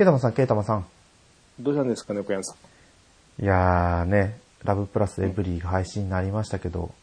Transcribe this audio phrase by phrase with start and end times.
[0.00, 0.86] ケイタマさん、ケイタマさん。
[1.60, 2.54] どうしたんですかね、小山さ
[3.38, 3.44] ん。
[3.44, 6.94] いやーね、ラブプラスエブリーが配信になりましたけど、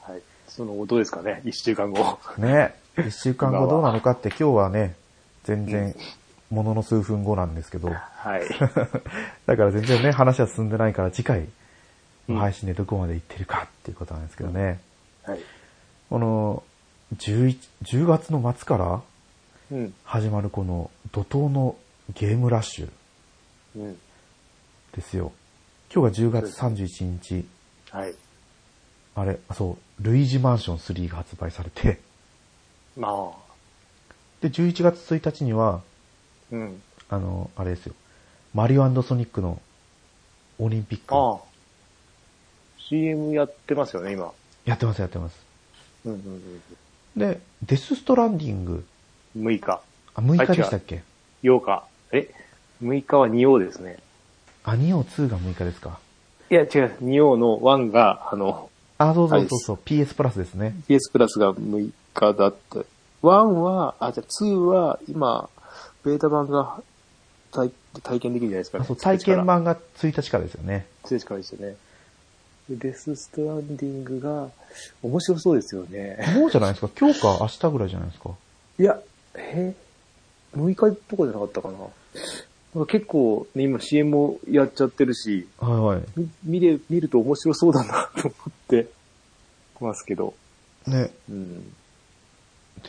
[0.00, 0.22] はい。
[0.48, 2.18] その後どうですかね、一週間後。
[2.38, 4.94] ね、一週間後どうなのかって今日はね、
[5.44, 5.94] 全然、
[6.48, 8.48] ものの数分後なんですけど、はい。
[9.44, 11.46] だから全然ね、話は進んでないから次回
[12.26, 14.80] の配信でどこまで行ってるかっていうことなんですけどね。
[15.24, 15.40] はい。
[16.08, 16.62] この、
[17.16, 19.02] 11 10月の末から
[19.70, 19.94] うん。
[20.04, 21.76] 始まるこの怒涛の
[22.14, 22.90] ゲームラッシュ
[23.76, 23.98] うん。
[24.94, 25.32] ですよ。
[25.94, 27.46] 今日が10月31日、
[27.90, 28.14] はい。
[29.14, 32.00] あれ、そう、ルイージマンション3が発売されて、
[32.96, 33.30] まあ。
[34.40, 35.82] で、11月1日には、
[36.50, 36.82] うん。
[37.08, 37.94] あの、あれですよ、
[38.54, 39.60] マリオソニックの
[40.58, 41.38] オリンピックああ。
[42.78, 44.32] CM やってますよね、今。
[44.64, 45.44] やってますやってます。
[46.04, 46.62] うんうんうん。
[47.16, 48.86] で、デスストランディング、
[49.36, 49.80] 6日。
[50.14, 51.02] あ、6日でしたっけ
[51.42, 51.84] ？8日。
[52.12, 52.30] え
[52.82, 53.98] ?6 日は2王ですね。
[54.64, 55.98] アニオ2が6日ですか。
[56.50, 56.68] いや、違う。
[57.02, 60.74] 2王の1が、あの、あ、そうそうそうそう、PS プラスですね。
[60.88, 62.78] PS プラスが6日だった。
[62.78, 62.84] 1
[63.22, 65.48] は、あ、じゃあ2は、今、
[66.04, 66.82] ベータ版が
[67.50, 67.70] 体
[68.02, 70.86] 体験できるじゃないですか、あ、そう、体験版が1日からですよね。
[71.04, 71.76] 1日からですよね。
[72.68, 74.48] でデスストランディングが、
[75.02, 76.18] 面白そうですよね。
[76.34, 78.30] もうじゃないですか今日か明日ぐらいじゃないですか
[78.78, 79.00] いや、
[79.34, 79.74] え
[80.56, 81.78] 6日とかじゃなかったかな。
[81.78, 88.88] なんか結構ね、今 CM もやっちゃってるし、はいはみ見れ、見ると面白そうだなと思って
[89.80, 90.34] ますけど。
[90.86, 90.90] い。
[90.90, 91.72] ね、うん。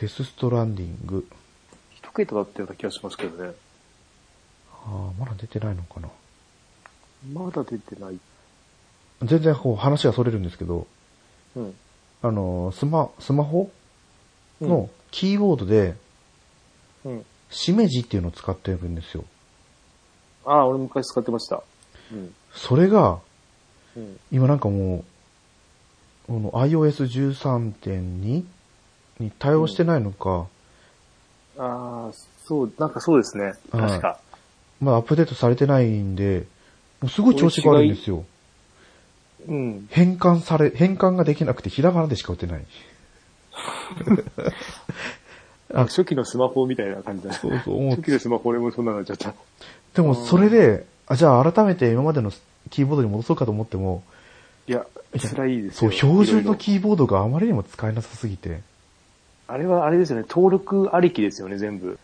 [0.00, 1.26] デスストランディング。
[1.94, 3.54] 一桁だったような気がしますけどね。
[4.72, 6.08] ああ、まだ出てないのかな。
[7.32, 8.18] まだ出てない。
[9.22, 10.86] 全然こう話がそれるんですけど、
[11.56, 11.74] うん。
[12.22, 13.70] あの、スマ、スマホ
[14.60, 15.94] うんのキーボードで、
[17.04, 17.24] うん。
[17.50, 19.24] しめじっていうのを使ってるんですよ。
[20.44, 21.62] ああ、俺昔使ってました。
[22.12, 22.34] うん。
[22.52, 23.18] それが、
[23.96, 24.18] うん。
[24.30, 25.04] 今なんかも
[26.28, 28.44] う、この iOS13.2
[29.18, 30.46] に対応してないのか、
[31.58, 32.12] ああ、
[32.44, 33.54] そう、なんかそうですね。
[33.72, 34.20] 確か。
[34.80, 36.46] まだアップデートされてないんで、
[37.00, 38.24] もうすごい調子が悪いんですよ。
[39.48, 39.88] うん。
[39.90, 42.64] 変換され、変換ができなくてひらがなでしか打てない。
[45.74, 47.38] あ初期のスマホみたいな感じだね。
[47.40, 49.38] そうそう初期のスマホ俺もそんなのになっちゃった。
[49.94, 52.32] でもそれで、あ、じゃあ改めて今までの
[52.70, 54.02] キーボードに戻そうかと思っても、
[54.66, 54.86] いや、
[55.18, 55.94] 辛いですそう、よ。
[55.94, 58.60] 標準のキーボードがあまりにも使えなさすぎて。
[59.46, 61.98] あれはあれですよね、登録ありきですよね、全部。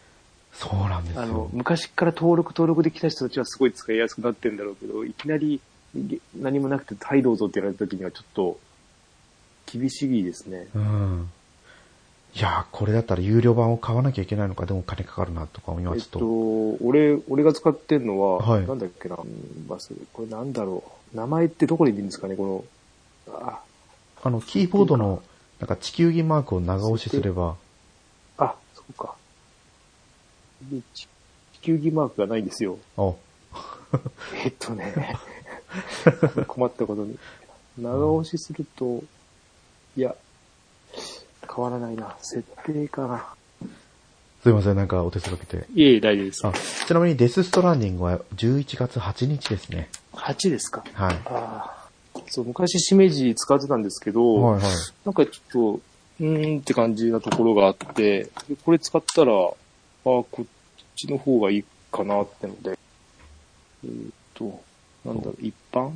[0.55, 1.51] そうなんですあのよ、。
[1.53, 5.61] 昔から登録登録できた人たちはすごい使いやすくなってるんだろうけど、いきなり
[5.95, 8.59] げ何もなくて、はいどうぞって言われた時にはちょっと、
[9.67, 10.67] 厳しいですね。
[10.75, 11.31] うん。
[12.37, 16.19] いやー、これだったら有料版を買わなきゃいけないのか、でも金かかるなとか今えっちょっと。
[16.19, 21.17] と、俺、俺が使ってんのは、はいなんだっけな、うんバス、これなんだろう。
[21.17, 22.65] 名前ってどこにいるんですかね、こ
[23.28, 23.61] の、あ、
[24.25, 25.23] あの、キーボードの、
[25.61, 27.55] なんか地球儀マークを長押しすれば、
[28.37, 29.15] あ、そうか。
[30.71, 31.06] で地
[31.53, 32.78] 地球儀マークがないんですよ。
[32.97, 33.12] あ、
[34.44, 34.93] えっとね、
[36.49, 37.17] 困ったことに。
[37.78, 39.03] 長押しすると、
[39.97, 40.17] いや、
[41.53, 42.16] 変わらないな。
[42.21, 43.27] 設定かな。
[44.43, 45.66] すいません、なんかお手数かけて。
[45.75, 49.88] いえいえ、大丈夫ですあ。、ちなみにデスストランディングは11月8日ですね。
[50.12, 50.84] 8ですか。
[50.93, 51.15] はい。
[51.15, 51.88] ああ。
[52.28, 54.72] そう、昔しめじ使ってたんですけど、はいはい。
[55.05, 55.81] なんかちょっと、
[56.21, 58.31] うーんって感じなところがあって、で
[58.65, 59.53] これ使ったら、ああ、
[60.05, 60.44] こっ
[60.94, 62.78] ちの方がいいかなってので、
[63.84, 64.61] えーっと、
[65.05, 65.91] なんだろう、一般？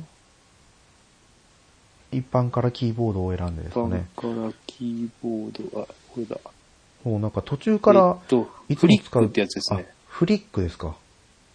[2.11, 4.07] 一般からキーボードを選んでで一般すね。
[4.15, 6.37] からキーボード、あ、これだ。
[7.03, 9.23] もうなんか途中からえっ、と、いつフも使う。
[9.23, 9.87] リックってやつですね。
[9.89, 10.95] あフリックですか。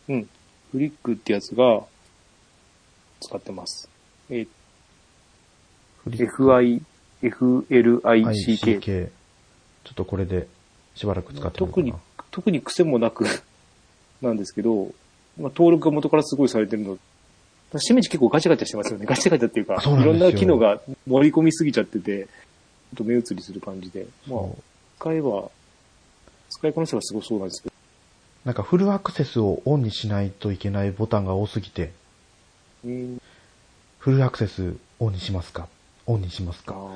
[0.09, 0.29] うん。
[0.73, 1.83] フリックってやつが、
[3.21, 3.89] 使ってます。
[4.31, 4.47] え
[6.05, 6.45] フリック。
[6.45, 6.83] FI、
[7.23, 8.01] FLICK。
[8.03, 9.11] ICK。
[9.85, 10.49] ちょっとこれで
[10.95, 11.95] しばらく使ってみ特に、
[12.31, 13.27] 特に癖もなく
[14.23, 14.93] なんですけど、
[15.39, 16.99] まあ、登録が元からすごいされてるの。
[17.79, 19.07] しめじ結構ガチャガチャしてますよね。
[19.07, 22.29] ガチャガチャっていうか、いろんな機能が盛り込みすぎちゃってて、ちょ
[22.95, 24.07] っと目移りする感じで。
[24.27, 24.41] まあ
[25.01, 25.51] 使えば、
[26.51, 27.75] 使いこなせばすごそうなんですけど。
[28.45, 31.93] なんかフルアクセスをオンにしないといけないボタンが多すぎて、
[32.85, 33.21] うん、
[33.99, 35.67] フルアクセスオンにしますか？
[36.07, 36.89] オンにしますあかー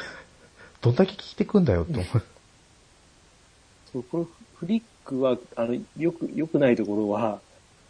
[0.80, 2.22] どんだけ聞いてくんだよと思う。
[3.92, 4.24] そう、これ、
[4.56, 7.40] フリックは、あの、よく、良くないところは、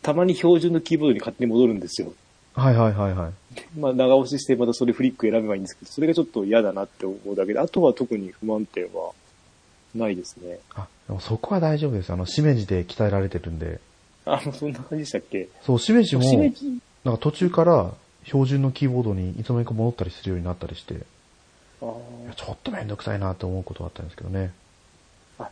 [0.09, 2.15] たまに標準のキーボードに勝手に戻るんですよ。
[2.55, 3.79] はいはいはいはい。
[3.79, 9.13] まあ、長押ししてまたそれフリック選べばいいんですけど、それがちょっと嫌だなって思うだけで、あとは特に不満点は
[9.95, 10.61] ないですね。
[10.75, 12.11] あ、でもそこは大丈夫です。
[12.11, 13.81] あの、しめじで鍛えられてるんで。
[14.25, 15.47] あ、もうそんな感じでしたっけ？
[15.61, 16.23] そう、しめじも、
[17.05, 17.93] なんか途中から
[18.25, 20.97] 標準のキーボードにいつの間にか戻ったりするようになったりして、い
[21.83, 21.85] あ
[22.29, 24.53] やちょっとめんどくさいなと思うことはあったんですけどね。
[25.39, 25.51] あ。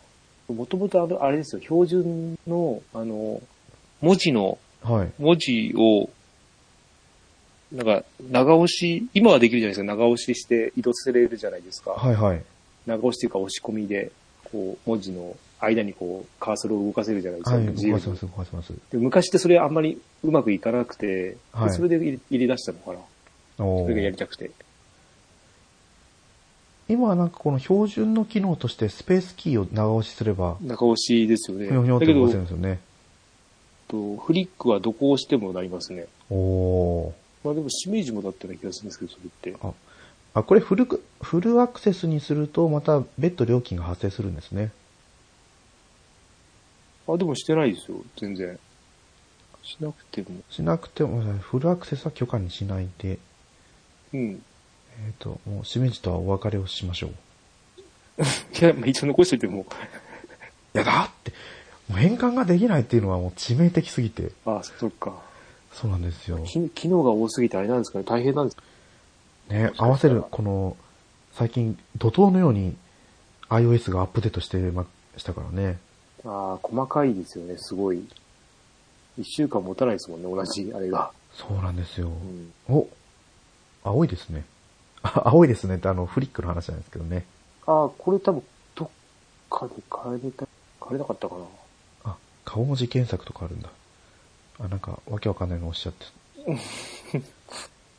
[0.49, 3.43] もともとあの、あれですよ、標準の、あの、
[4.01, 5.13] 文字の、はい。
[5.19, 6.09] 文字を、
[7.73, 11.93] なんか、長押し、今はできるじゃないですか、長押しして移動させれるじゃないですか。
[11.93, 12.43] はいはい。
[12.87, 14.13] 長押しというか押し込みで、
[14.45, 17.57] こう、文字の間にこう、カーソルを動かせるじゃないですか。
[17.57, 18.73] はい、動かせます、動かせます。
[18.91, 22.99] で昔ってそれあんまりうまくいかなくて、ではいそれで入れ出したのかな。
[23.65, 24.51] おそれがやーりたくて。
[26.89, 31.69] 今はなんかこの標準の機能としてスペースキーを長押しすれば、長押しですよね。
[31.69, 32.79] ひょひょっだけどて動かせるん、ですよね。
[33.89, 36.07] とフリックはどこを押してもなりますね。
[36.31, 37.13] おー。
[37.45, 39.57] まあでも、シメージもだったような気がするんですけど、それって。
[39.63, 39.73] あ、
[40.35, 44.73] あ、これフルク、フルアクセスにするとまた別途料金が発生するんですね。
[47.09, 48.59] あ、でもしてないですよ、全然。
[49.63, 50.29] しなくても。
[50.51, 53.19] しなくても、フルアクセスは許可にしないで、
[54.13, 54.43] うん。
[55.07, 57.11] えっ、と、もう、しめじとはお別れをしましょう。
[58.59, 59.67] いや、まあ一応残しといても、
[60.75, 61.33] いや、だって、
[61.89, 64.33] もう変換ができないっていうのはもう致命的すぎて。
[64.45, 65.23] あ、そっか。
[65.73, 66.39] そうなんですよ。
[66.45, 68.63] き機能が多すぎてあれなんですかね、大変なんですか
[69.49, 70.77] ね、合わせる、この、
[71.33, 72.75] 最近、怒涛のように
[73.51, 74.87] iOS がアップデートしてま
[75.17, 75.79] したからね。
[76.25, 78.03] ああ、細かいですよね、すごい。
[79.19, 81.13] 一週間持たないですもんね、同じ、あれが。
[81.33, 82.09] そうなんですよ。
[82.09, 82.53] うん。
[82.69, 82.89] お
[83.85, 84.45] 青いですね。
[85.03, 87.27] あ 青いですねってあの、フリックの話なんですけどね。
[87.67, 88.43] ああ、これ多分、
[88.75, 88.89] どっ
[89.51, 89.75] かで
[90.05, 90.49] 変えれた、
[90.81, 91.45] 変えれなかったかな。
[92.47, 93.71] あ、顔文字検索とかあるんだ。
[94.61, 96.07] あ、なんか、わけわかんないのおっしゃって。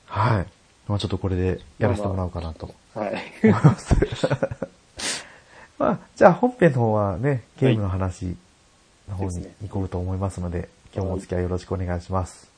[0.06, 0.48] はい。
[0.88, 3.24] まあちょっとこれでやらせてもらおうかなとはい。
[3.44, 3.96] 思います。
[5.78, 8.36] まあ、じゃあ本編の方はね、ゲームの話
[9.10, 12.50] の方に行こうと思いますので、今日もお付き合いよろしくお願いします。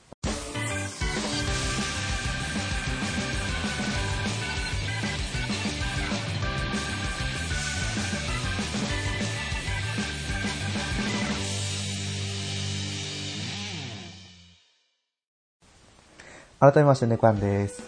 [16.60, 17.82] 改めまして、猫やんです。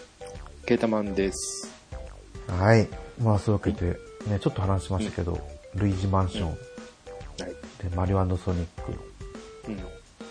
[0.64, 1.70] ケータマンです。
[2.48, 2.88] はい。
[3.22, 5.38] まあ、そういうわけで、ね、ちょっと話しましたけど、
[5.74, 6.56] ルイージマンション、はい。
[7.82, 8.92] で、マリオソニック、
[9.68, 9.76] うん。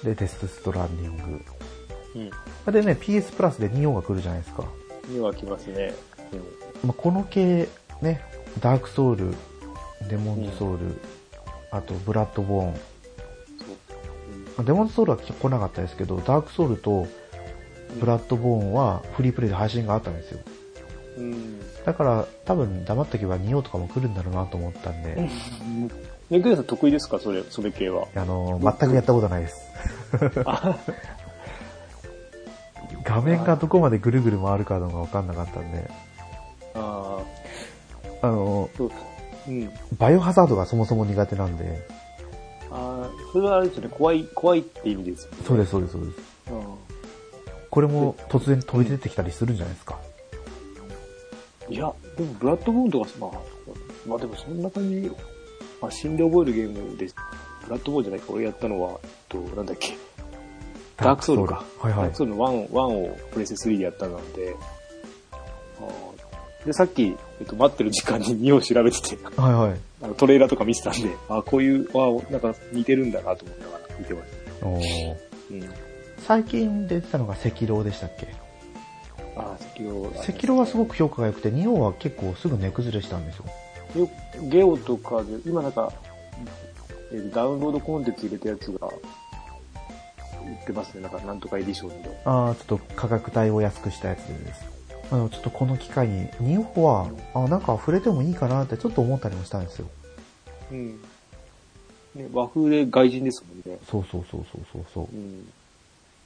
[0.04, 1.46] で、デスストランディング。
[2.66, 2.74] うん。
[2.74, 4.64] でね、PS プラスで2音が来るじゃないですか。
[5.08, 5.94] には来ますね。
[6.34, 6.40] うん。
[6.88, 7.70] まあ、この系、
[8.02, 8.26] ね、
[8.60, 9.36] ダークソウル、
[10.10, 11.00] デモンズソウル、
[11.70, 14.66] あと、ブラッドボーン。
[14.66, 17.08] デモンズソウルは来なかったですけど、ダークソウルと
[18.00, 20.40] ブラッドボーンはフリープレイで配信があったんですよ。
[21.18, 21.32] うん。
[21.32, 21.60] うん。
[21.86, 25.16] だから、多分黙っとけば2音とかも来るんだろうなと思ったんで、
[26.30, 27.20] ね、グレさん得意ですか？
[27.20, 28.08] それ、それ系は。
[28.16, 29.62] あの、全くやったことないです。
[30.46, 30.78] あ、
[33.04, 35.90] 画面がどこまでぐるぐる回るかのが分かんなかったんで、
[36.76, 37.20] あ
[38.22, 38.92] あの、ーそう。
[39.48, 39.70] うん。
[39.98, 41.86] バイオハザードがそもそも苦手なんで、
[42.72, 45.38] あーそれはあれですよね、怖い、怖いって意味ですよね。
[45.46, 46.31] そうです、そうです、そうです。
[47.72, 47.74] うん。
[47.74, 49.98] これも突然飛び出てきたりするんじゃないですか？
[51.70, 53.32] いや、でもブラッドボーンとか、まあ、
[54.08, 55.10] まあでもそんな感じ、
[55.82, 57.08] まあ、死んで覚えるゲームで、
[57.66, 59.96] ブラッドボーンじゃないか、俺やったのは、えっと、なんだっけ、
[60.98, 61.64] ダークソウルか。
[61.80, 62.16] はいはいダーク。
[62.18, 62.78] ソウルの1、1
[63.14, 64.56] をプレステ3でやったのなんで、
[66.66, 69.80] で、さっき、えっと、待ってる時間に2を調べてて、はいはい。
[70.04, 74.68] あのトレーラーとか見てたんで、あこういう、あなんか似てるんだなと思いながら見てました。
[74.68, 75.16] おー
[75.52, 75.70] うん。
[76.28, 78.28] 最近出てたのが赤狼でしたっけ？
[79.36, 80.22] あー、先ほど。
[80.22, 83.46] 赤狼はすごく評価が良くて、ニオは結構すぐ値崩れしたんですよ。
[83.96, 84.10] よ
[84.50, 85.92] ゲオとかで、今なんか、
[87.12, 88.92] えーダウンロードコンテンツ入れたやつが、売
[90.64, 91.02] ってますね。
[91.02, 92.22] なんか、なんとかエディションで。
[92.26, 94.66] ああ、ちょっと価格帯を安くしたやつです。
[95.12, 99.88] あの、ちょっとこの機会に、ニオは、あなんか触れてもいいかなってちょっと思ったりもしたんですよ。
[100.72, 101.02] うん。
[102.16, 103.80] ね、和風で外人ですもんね。
[103.90, 105.16] そうそうそうそうそうそう。
[105.16, 105.52] うん。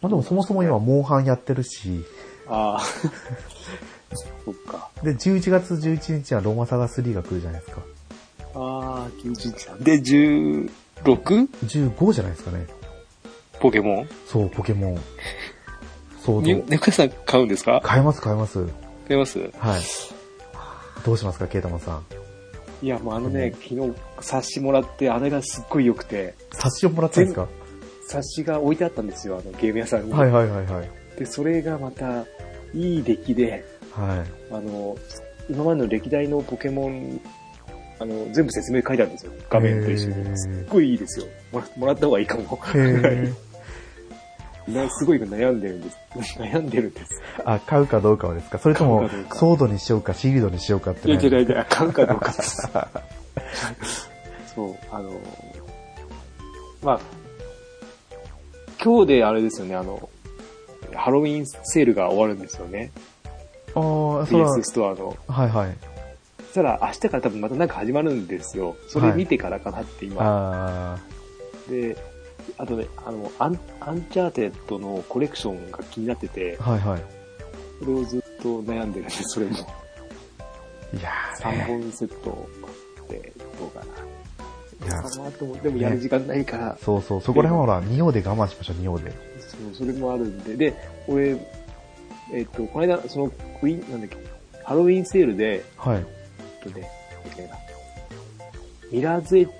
[0.05, 2.03] まあでもそもそも今、モンハンやってるし、
[2.47, 2.81] ああ。
[4.45, 4.89] そっか。
[5.01, 7.81] で、11月11日はロマサガ3が来るじゃないですか。
[8.53, 10.69] ああ、11で、16?
[11.03, 12.67] 15じゃないですかね。
[13.59, 14.09] ポケモン？
[14.27, 14.99] そう、ポケモン。
[16.23, 16.69] ソね、ード。
[16.69, 17.81] 猫屋さん買うんですか？
[17.83, 18.59] 買えます、買えます。
[18.59, 18.69] はい。
[19.07, 20.13] 買います？
[21.03, 22.03] どうしますか、ケイタマンさん。
[22.83, 27.47] いや、もうあのね、昨日冊子もらって、あれがすっごい良くて、冊子をもらったんですか？
[28.07, 30.13] 冊子が置いてあったんですよ、あのゲーム屋さんに。
[30.13, 30.89] はいはいはいはい。
[31.17, 32.25] で、それがまた、
[32.73, 34.53] いい出来で、はい。
[34.53, 34.97] あの、
[35.49, 37.19] 今までの歴代のポケモン、
[37.99, 39.31] あの、全部説明書いてあるんですよ。
[39.49, 40.37] 画面と一緒に。
[40.37, 41.25] すっごいいいですよ。
[41.51, 42.59] もらもらった方がいいかも。
[44.67, 45.97] な すごい今悩んでるんです。
[46.39, 47.21] 悩んでるんです。
[47.45, 48.57] あ、買うかどうかはですか？
[48.59, 52.69] それともソードにしようか、シールドにしようかっていや、ね違う違う、買うかどうかです。
[54.53, 55.11] そう、あの、
[56.83, 56.99] まあ、
[58.83, 60.09] 今日であれですよね、あの、
[60.93, 62.91] ハロウィンセールが終わるんですよね。
[63.75, 63.79] あ
[64.23, 65.17] あ、それは PS、ストアの。
[65.27, 65.77] はいはい。
[66.37, 68.75] そしたら明日から多分またなんか始まるんですよ。
[68.87, 70.21] それ見てからかなって今。
[70.21, 70.97] あ
[71.69, 71.97] で、
[72.57, 77.01] あとね、あの、アン、アンチャーテッドのコレクションが気になっててあ、、はいはい。
[77.79, 79.51] それをずっと悩んでるんで、それも。
[79.53, 79.57] い
[81.01, 81.63] やー3ね。
[81.67, 82.47] 本セット
[83.09, 83.85] でどうかな。
[84.85, 89.11] いやかなと思って、でもやる時間ないから、そうそう、そこら辺はほら、で我慢しましょう、仁王で。
[89.11, 90.55] そう、それもあるんで。
[90.55, 90.73] で、
[91.07, 91.37] 俺、
[92.33, 94.17] えっ、と、この間、その、クイーン、なんだっけ、
[94.63, 95.97] ハロウィンセールで、はい。
[95.97, 96.89] えっとね、
[98.91, 99.51] ミラーズエッジ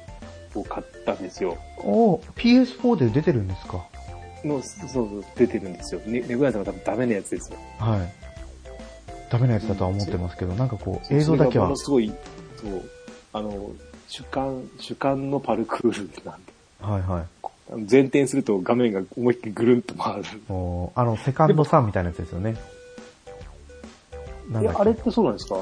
[0.56, 1.58] を買ったんですよ。
[1.80, 3.86] おー PS4 で出てるんですか？
[4.44, 6.02] の、そうそう、出てるんですよ。
[6.06, 7.58] ね、ネグライさんが多分ダメなやつですよ。
[7.80, 8.14] はい。
[9.30, 12.14] ダメなやつだとは思ってますけど、なんかこう、映像だけはもの、すごい、
[12.62, 12.84] そう、
[13.34, 13.72] あの、
[14.08, 16.54] 主観、主観のパルクールなんで。
[16.82, 17.26] はいはい。
[17.90, 20.24] 前転すると画面が思いっきりぐるんと回る。
[20.50, 22.56] おーあの、セカンドさんみたいなやつですよね。
[24.62, 25.58] いや、あれってそうなんですか？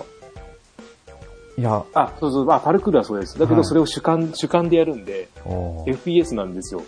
[1.57, 3.39] いや、あ、そうそう、あ、パルクールはそうです。
[3.39, 6.83] だけはいどそれを主観、主観でやるんで、FPS なんですよ。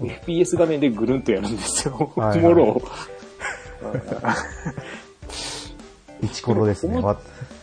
[0.00, 2.12] FPS 画面でぐるんとやるんですよ。
[2.16, 2.82] はいはいもろ。
[6.22, 7.00] イチコロですね。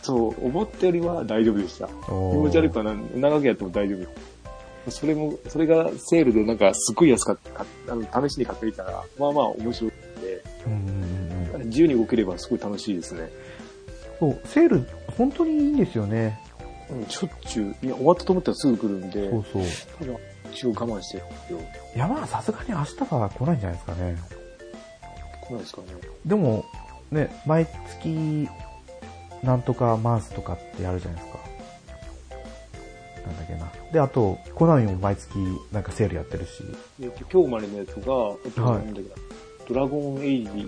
[0.02, 1.88] そう、思ったよりは大丈夫でした。
[1.88, 3.96] 気持ち悪くはな長くやっても大丈
[4.86, 4.92] 夫。
[4.92, 10.44] それも、それがセールでなんかすごい安かった、かあの試しに買ってみたら、まあまあ面白くて。
[11.66, 13.30] 自由に動ければすごい楽しいですね。
[14.20, 16.40] そう、セール、本当にいいんですよね。
[16.90, 19.64] うん、しょっちゅう、いや、終わったと思ったらすぐ来るんで、そうそう。
[20.00, 20.20] ただ、
[20.52, 21.60] 一応我慢してるんですよ。
[21.96, 24.18] いや、まあ、さすがに明日は来ないんじゃないですかね。
[25.48, 25.88] 来ないですかね。
[26.26, 26.66] でも、
[27.12, 27.68] ね、毎
[28.02, 28.50] 月、
[29.44, 31.40] なんとかマンスとかってやるじゃないですか。
[33.26, 33.72] なんだっけな。
[33.92, 35.38] で、あと、コナミも毎月
[35.72, 36.64] なんかセールやってるし。
[37.02, 38.94] えっと、今日までのやつが、あとはい
[39.68, 40.68] ドラゴンエイジ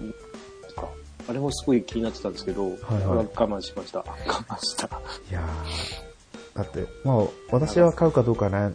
[0.76, 0.88] とか、
[1.30, 4.00] あれもすごい気になってたんですけど、はいはい我慢しました。
[4.00, 4.88] 我慢した。
[5.30, 8.74] いやー、だって、まあ、私は買うかどうかね、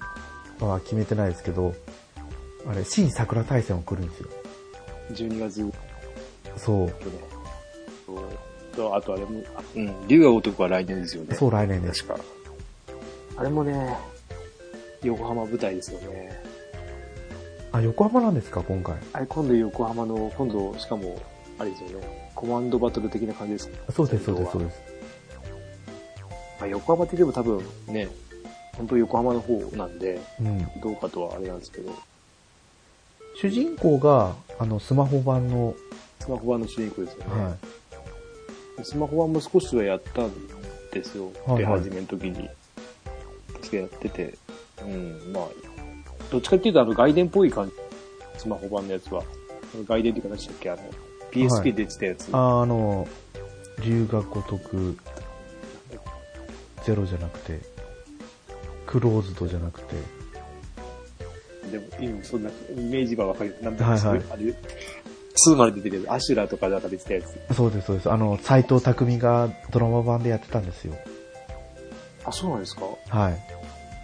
[0.60, 1.74] は決めてないですけど、
[2.66, 4.28] あれ、新桜大戦も来るんですよ。
[5.12, 5.72] 12月
[6.56, 6.94] そう。
[8.06, 8.18] とね。
[8.18, 11.34] そうと、あとあれも、あうん、竜が如くは来年ですよね。
[11.36, 12.04] そう、来年です。
[12.04, 12.24] 確か。
[13.36, 13.96] あれもね、
[15.02, 16.42] 横浜舞台ですよね。
[17.72, 18.96] あ、横浜なんですか、今回。
[19.12, 21.18] あれ今度横浜の、今度、しかも、
[21.58, 22.30] あれですよね。
[22.34, 24.66] コマンドバトル的な感じですかそうです、そうです、そうす。
[24.66, 24.82] です。
[26.60, 28.08] まあ、横浜って言っても多分ね、
[28.76, 30.80] 本当横浜の方なんで、うん。
[30.80, 31.92] どうかとはあれなんですけど、
[33.36, 35.74] 主人公が、あの、スマホ版の、
[36.20, 37.44] スマホ版の主人公ですよね。
[37.44, 37.56] は
[38.82, 40.30] スマホ版も少しはやったん
[40.92, 41.30] ですよ。
[41.56, 42.48] 出始めの時に。
[43.54, 44.34] 確かやってて。
[44.82, 45.48] うん、まあ、
[46.30, 47.74] どっちかっていうとあの外伝っぽい感じ。
[48.38, 49.22] スマホ版のやつは。
[49.86, 50.70] 外伝っていうか何でしたっけ？
[50.70, 50.88] あの、は
[51.30, 52.28] PSP いで出てたやつ。
[52.28, 52.30] い。
[52.32, 53.08] あ、あの、
[53.84, 54.96] 龍が如く、
[56.84, 57.60] ゼロじゃなくて、
[58.86, 59.94] クローズドじゃなくて、
[61.70, 63.56] でも、今そんなイメージはわかる。
[63.62, 64.54] なんだはいはいあれ、
[65.48, 67.54] 2まで出てるアシュラとかなんか出てたやつ。
[67.54, 68.10] そうです、そうです。
[68.10, 70.94] あの、斎藤匠がドラマ版でやってたんですよ。
[72.24, 72.82] あ、そうなんですか？
[73.08, 73.38] はい。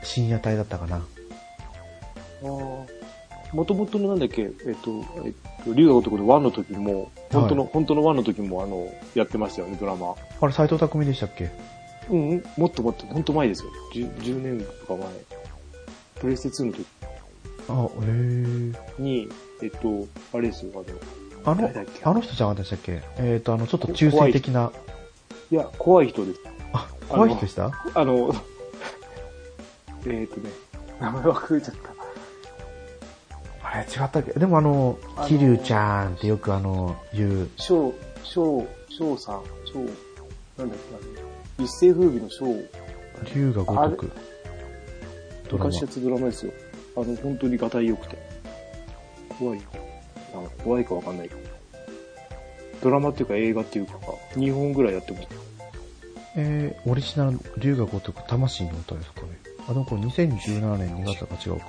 [0.02, 0.96] 深夜帯だったかな。
[0.96, 1.00] あ
[2.42, 2.46] あ。
[3.52, 4.50] もともとのなんだっけ、えっ
[4.82, 5.32] と、えっ
[5.64, 10.14] と、竜が如くの1の時も、本当の、本当の1の時もあの、やってましたよね、ドラマ。
[10.40, 11.50] あれ、斎藤匠でしたっけ？
[12.10, 13.70] うん、うんもっともっと、本当前ですよ。
[13.94, 15.08] 10, 10年とか前。
[16.20, 16.86] プレステ2の時
[17.68, 17.88] あ、へ
[18.98, 19.02] え。
[19.02, 19.28] に、
[19.62, 20.72] えっと、あれですよ、
[21.44, 21.70] あの、
[22.04, 23.02] あの人じゃなかったでしたっけ？
[23.18, 24.72] えっ、と、あの、ちょっと中性的な、
[25.50, 26.40] いや、怖い人です。
[26.72, 27.70] あ、怖い人でした？
[27.94, 28.34] あの、
[30.06, 30.50] えっとね、
[31.00, 31.88] 名前忘れちゃった。
[33.70, 34.32] あれ、違ったっけ？
[34.38, 39.78] でもあの桐生ちゃんってよくあの、言う、翔、翔、翔さん、翔、
[40.58, 40.78] なんだっ
[41.58, 42.46] け、一世風靡の翔、
[43.34, 44.10] 龍が如く。
[45.52, 45.82] 昔。
[45.82, 46.52] やつドラマですよ。
[47.00, 48.18] あの、本当にガタイ良くて。
[49.38, 49.60] 怖い。
[50.34, 51.40] あ怖いかわかんないけど。
[52.82, 53.98] ドラマっていうか映画っていうか、
[54.34, 55.28] 2本ぐらいやってます。
[56.36, 59.28] えー、オリジナル、龍が如く、魂の歌ですかね。
[59.68, 61.66] あ、でもこれ2017年2月が違うか。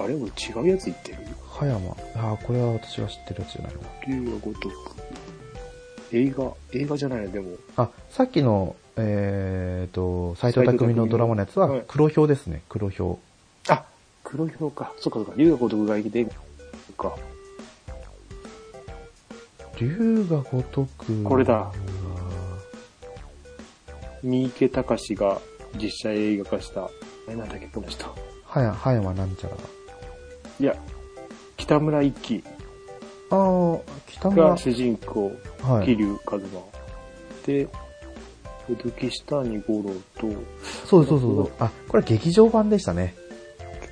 [0.00, 1.18] あれ俺違うやつ言ってる？
[1.46, 1.90] 葉山。
[2.14, 3.80] あー、これは私が知ってるやつじゃないな。
[4.06, 4.97] 竜が如く。
[6.12, 7.56] 映画、映画じゃないの、でも。
[7.76, 13.20] あ、さっきの、えーと、斎藤匠のドラマのやつははい黒表ですね、黒表。
[13.68, 13.84] あ、
[14.24, 14.92] 黒ひょうか。
[14.98, 15.32] そっかそっか。
[15.36, 16.26] 竜が如くがいて、
[16.96, 17.16] か。
[19.78, 21.22] 竜が如く。
[21.22, 21.70] これだ。
[24.22, 25.40] 三池隆が
[25.80, 26.90] 実写映画化した、
[27.28, 28.06] え、なんだっけ、この人。
[28.44, 29.62] はや、はやまなんちゃらだ。
[30.58, 30.74] いや、
[31.56, 32.57] 北村一輝
[33.30, 34.48] ああ、北村。
[34.50, 35.32] が主人公、
[35.62, 35.86] はい。
[35.86, 36.44] 桐生一馬。
[37.46, 37.68] で、
[38.98, 40.28] 木下に五郎と、
[40.86, 41.50] そうそうそうそう。
[41.58, 43.14] あ、これ劇場版でしたね。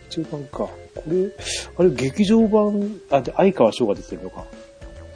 [0.08, 0.58] 劇場版か。
[0.58, 0.70] こ
[1.08, 1.30] れ、
[1.78, 4.44] あれ、劇場版、あ、で、相川翔が出てるのか。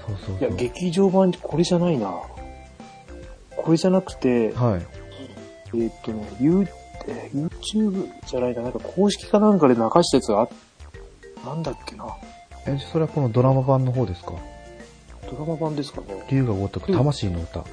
[0.06, 0.56] そうそういや、そう。
[0.56, 2.10] 劇場版、これじゃないな。
[3.56, 4.86] これじゃなくて、はい。
[5.72, 6.68] えーっとね、ユー
[7.06, 10.48] えー YouTube じゃないな、なんか公式かなんかで流したやつがあ
[11.46, 12.04] なんだっけな。
[12.74, 14.32] え、それはこのドラマ版の方ですか？
[15.30, 16.24] ドラマ版ですかね。
[16.30, 17.60] 竜が如く魂の歌。
[17.60, 17.64] っ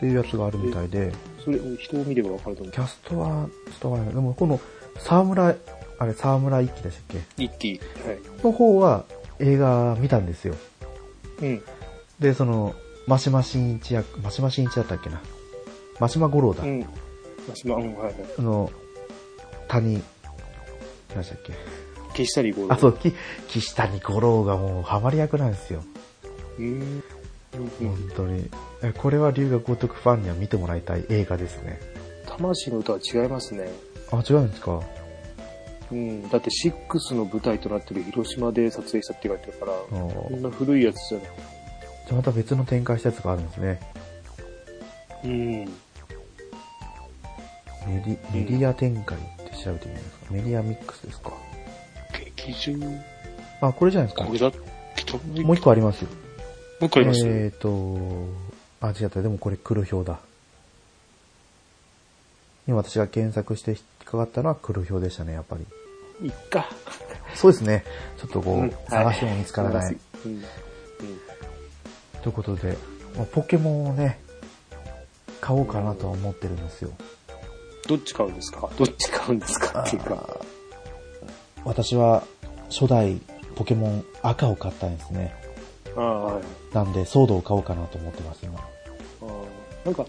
[0.00, 1.12] ていうやつがあるみたいで、
[1.44, 2.80] それ、人を見ればわかると思うキ。
[2.80, 4.14] ャストは、ちょっとわからない。
[4.14, 4.60] でも、この、
[4.98, 5.54] 沢村、
[5.98, 7.44] あれ、沢村一樹でしたっけ？
[7.44, 7.80] 一気。
[8.06, 8.18] はい。
[8.42, 9.04] の方は
[9.38, 10.54] 映画見たんですよ。
[11.42, 11.62] うん。
[12.18, 12.74] で、その、
[13.06, 15.20] マシマ新一役、マシマ新一だったっけな？
[15.98, 16.62] マシマ五郎だ。
[16.64, 16.80] うん。
[17.46, 18.14] ましま、うん、はいはい。
[18.38, 18.70] あの、
[19.68, 20.02] 谷、
[21.10, 21.52] 何でしたっけ？
[22.10, 22.72] 消したり五郎。
[22.74, 23.12] あ、そう、き、
[23.48, 25.82] 岸谷五郎がもうハマり役なんですよ。
[26.58, 27.02] うーん。
[27.52, 28.48] うんうん本当に。
[28.82, 31.80] えこれは龍が如くファンには見てもらいたい映画ですね。
[32.26, 33.68] 魂の歌は違いますね。
[34.12, 34.80] あ、違うんですか？
[35.90, 36.28] うん。
[36.28, 41.26] だって、シックスの舞台となってる広島で撮影したって書いてあるから、あこんな古いやつじゃない。
[41.26, 43.80] じゃあまた別の展開したやつがあるんですね。
[45.24, 45.32] うん。
[45.34, 45.66] メ
[47.86, 50.16] ディ、メディア展開って調べてみますか？
[50.30, 51.32] メディアミックスですか？
[52.12, 52.86] 劇場、
[53.60, 54.50] あ、これじゃないですかこれだ？
[55.42, 56.08] もう一個ありますよ。
[56.08, 56.16] も
[56.82, 58.28] う一個あります、えーと、
[58.80, 59.22] あ、違った。
[59.22, 60.18] でもこれ黒表だ。
[62.68, 65.66] 今私が検索して引っかかったのは黒表でしたね、やっぱり。
[66.26, 66.68] いっか。
[67.34, 67.84] そうですね。
[68.18, 69.96] ちょっとこう、うん探しても見つからない。
[70.24, 70.32] うん。
[70.32, 70.44] うん。
[72.22, 72.76] ということで、
[73.16, 74.20] まあポケモンをね、
[75.40, 76.90] 買おうかなとは思ってるんですよ。
[77.88, 78.70] どっち買うんですか？
[78.76, 79.82] どっち買うんですか？
[79.82, 80.40] っていうか。
[81.64, 82.24] 私は
[82.68, 83.20] 初代
[83.56, 85.34] ポケモン赤を買ったんですね。
[85.96, 86.74] ああ、はい。
[86.74, 88.58] なんで、ソードを買おうかなと思ってます、今。
[88.58, 90.06] あーなんか、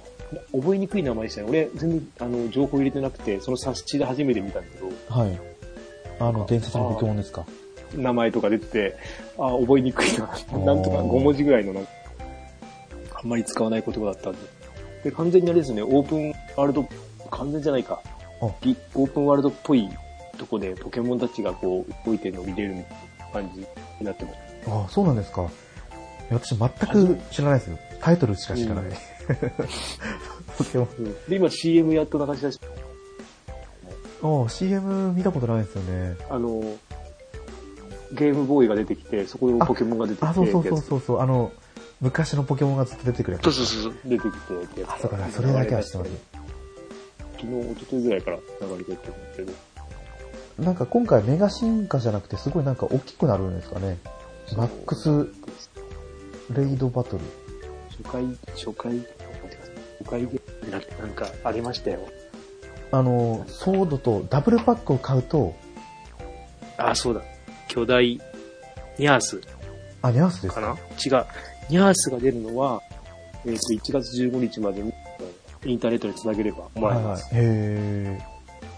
[0.54, 1.48] 覚えにくい名前でしたね。
[1.50, 5.40] 俺、全然、あの、情報入れてなくて、その冊子で初めて見たんだけど、はい。
[6.20, 7.46] あの、伝説のポケモンですか？
[7.96, 8.96] 名前とか出てて、
[9.38, 10.28] ああ、覚えにくいな。
[10.60, 11.90] なんとか5文字ぐらいのなんか、
[13.16, 14.40] あんまり使わない言葉だったんで。
[15.04, 16.88] で、完全にあれですね、オープンワールド、
[17.32, 18.00] 完全じゃないか。
[18.40, 19.90] オープンワールドっぽい
[20.42, 23.66] とこでポケモンたちがこう、動いてるのを見れるみたいな感じに
[24.02, 24.38] なってます。
[24.68, 25.48] あそうなんですか。
[26.32, 27.78] 私全く知らないですよ。
[28.02, 28.86] タイトルしか知らない。
[28.86, 28.92] うん
[30.58, 31.30] ポケモン。
[31.30, 32.60] で、今 CM やっと流し出し
[34.24, 36.18] あ CM 見たことないですよね。
[36.30, 36.62] あの、
[38.14, 41.20] ゲームボーイが出てきて、そこにポケモンが出てきて、あ、そうそうそうそうそう。
[41.22, 41.52] あの、
[42.02, 43.44] 昔のポケモンがずっと出てくるやつ。
[43.44, 46.12] そうそうそう出てきてってやつあ、そうか、それだけは知ってます。
[47.38, 49.71] 昨日、一昨日ぐらいから流れてると思うけど。
[50.62, 53.98] なんか今回メガ進化じゃなくてすごいなんか大きくなるんですかね。
[54.56, 55.28] マックス
[56.54, 57.24] レイドバトル。
[57.90, 59.00] 初回、初回、
[60.04, 62.00] 初回で、ななんかありましたよ。
[62.92, 65.56] あの、ソードとダブルパックを買うと、
[66.78, 67.22] あ、そうだ。
[67.68, 68.06] 巨大、
[68.98, 69.42] ニャース
[70.02, 70.62] あ、ニャースですか？
[70.62, 70.74] かな？
[70.74, 71.26] 違う。
[71.70, 72.82] ニャースが出るのは、
[73.46, 74.94] えっ、と、1月15日までに
[75.66, 77.34] インターネットにつなげればもらえます。
[77.34, 78.22] はいはい、へ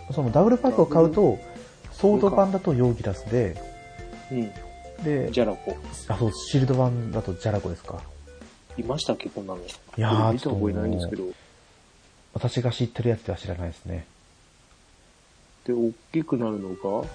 [0.09, 1.39] ーそのダブルパックを買うと、
[2.03, 3.55] ソード版だとヨーギラスで、
[4.29, 4.51] うん。
[5.05, 5.77] で、ジャラコ。
[6.09, 8.01] あ、そう、シールド版だとジャラコですか。
[8.77, 9.61] いましたっけこんなの。
[9.61, 11.23] いいやー見た覚えないんですけど。
[12.33, 14.05] 私が知ってるやつでは知らないですね。
[15.65, 17.07] で、大きくなるのが、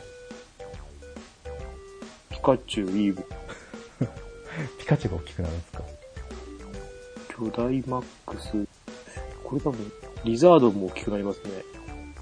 [2.31, 3.23] ピカチュウ、イーブ、
[4.81, 5.83] ピカチュウが大きくなるんですか。
[7.29, 8.67] 巨大マックス。
[9.45, 9.93] これ多分、
[10.25, 11.51] リザードも大きくなりますね。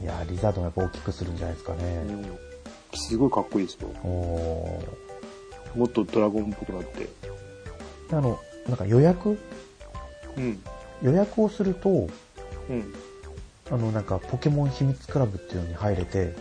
[0.02, 2.04] いやーリザードもやっぱ大きくするんじゃないですかね。
[2.08, 2.55] うん。
[2.94, 3.88] すごいかっこいいですよ。
[5.74, 7.08] もっとドラゴンっぽくなって。
[8.10, 9.38] あの、なんか予約？
[10.36, 10.62] うん。
[11.02, 12.08] 予約をすると、
[12.70, 12.94] うん。
[13.70, 16.34] あの、なんかポケモン秘密クラブっていうのに入れて、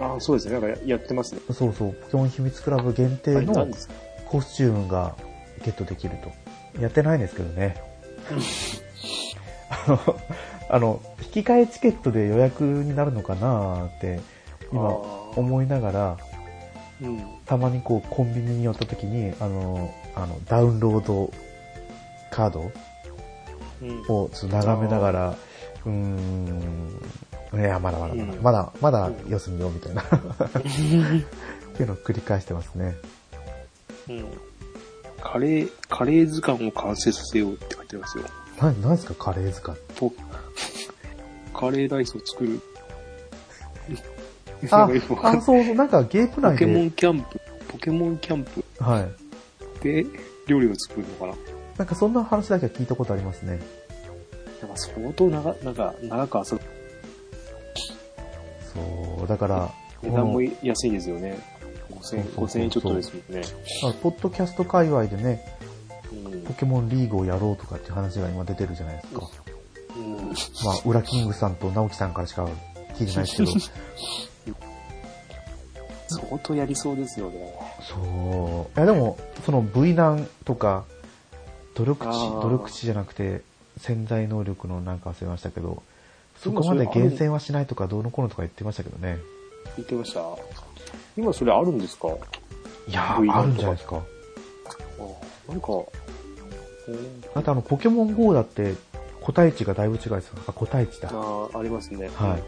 [0.00, 0.60] ああ、そうですね。
[0.60, 1.40] なんかやってますね。
[1.52, 3.68] そうそう、ポケモン秘密クラブ限定の
[4.26, 5.16] コスチュームが
[5.64, 6.80] ゲットできると。
[6.80, 7.76] やってないんですけどね。
[9.70, 10.20] あの、
[10.70, 14.20] あの、引き換えチケットで予約になるのかなーって、
[14.74, 14.90] 今
[15.36, 16.16] 思いながら、
[17.00, 17.24] うん。
[17.46, 21.32] たまにこうコンビニに寄った時に、あの、あの、ダウンロード
[22.30, 22.72] カード
[23.82, 24.00] うん。
[24.02, 25.36] をちょっと眺めながら、
[25.84, 27.00] うーん、
[27.54, 30.06] いや、まだまだまだ、うんまだ、まだ様子見ようみたいな っ
[31.76, 32.96] ていうのを繰り返してますね。
[34.08, 34.24] うん。
[35.20, 38.24] カレー、カレー図鑑を完成させようって書いてますよ。
[38.60, 39.78] な、なんですかカレー図鑑。
[39.96, 40.12] ポ、
[41.52, 42.60] カレーライスを作る。
[44.70, 49.08] あなんかよくわ、かんあ、そう、なんかゲーム内ポケモで、ンキャンプ、ポケモンキャンプはい。
[49.82, 50.06] で
[50.46, 51.34] 料理を作るのかな
[51.78, 53.60] なんかそんな話だけは聞いたことありますね。
[54.62, 56.64] なんか相当長、なんか長く遊ぶ。
[59.18, 59.70] そう、だから、
[60.02, 61.38] 値段もこ安いですよね。
[61.90, 63.42] 5000そうそうそう5000円ちょっとですもんね。
[63.82, 65.40] のポッドキャスト界隈でね、
[66.12, 69.28] うんポケモンリーグをやろうとかっていう話が今出てるじゃないですか。
[69.96, 70.16] うん
[70.64, 72.44] まあ、ウラキングさんと直樹さんからしか
[72.96, 73.52] 聞いてないですけど、
[76.14, 77.54] 相当やりそうですよね。
[77.82, 78.78] そう。
[78.78, 80.84] いやでも、その V 難とか、
[81.74, 83.42] 努力値、努力値じゃなくて、
[83.78, 85.82] 潜在能力のなんか忘れましたけど、
[86.38, 89.18] そ今こまで厳選はしないとかどうのこうのとか言ってましたけどね。
[89.76, 90.20] 言ってました
[91.16, 92.08] 今それあるんですか？
[92.86, 93.96] いやあるんじゃないですか。
[93.96, 94.02] あ
[95.50, 95.86] なんか、うん
[97.34, 98.74] あとあの、ポケモン GO だって、
[99.20, 100.38] 個体値がだいぶ違いですよ。
[100.46, 101.08] あ、個体値だ。
[101.08, 102.08] だああ、ありますね。
[102.14, 102.42] はいはい。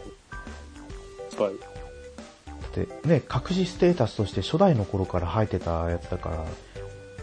[3.05, 6.45] ね、隠しステータスとして初代の頃から入ってたやつだから、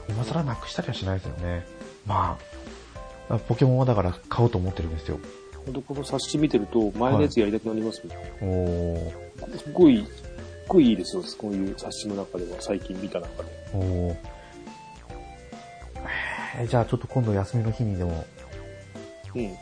[0.08, 1.66] 今更なくしたりはしないですよね。
[2.06, 2.38] ま
[3.28, 5.18] あ、ポケモンはだから買おうと思ってるんですよ。
[5.64, 8.16] ほんとこの冊子見てると、前のやつやりたくなりますね。
[8.42, 9.58] おー。
[9.58, 10.26] すっごい、すっ
[10.68, 11.22] ごいいいですよ。
[11.38, 13.50] こういう冊子の中では、最近見た中で。
[13.74, 14.16] おー
[16.56, 18.24] えーじゃあちょっと今度休みの日にでも、
[19.34, 19.48] うん。
[19.48, 19.56] 普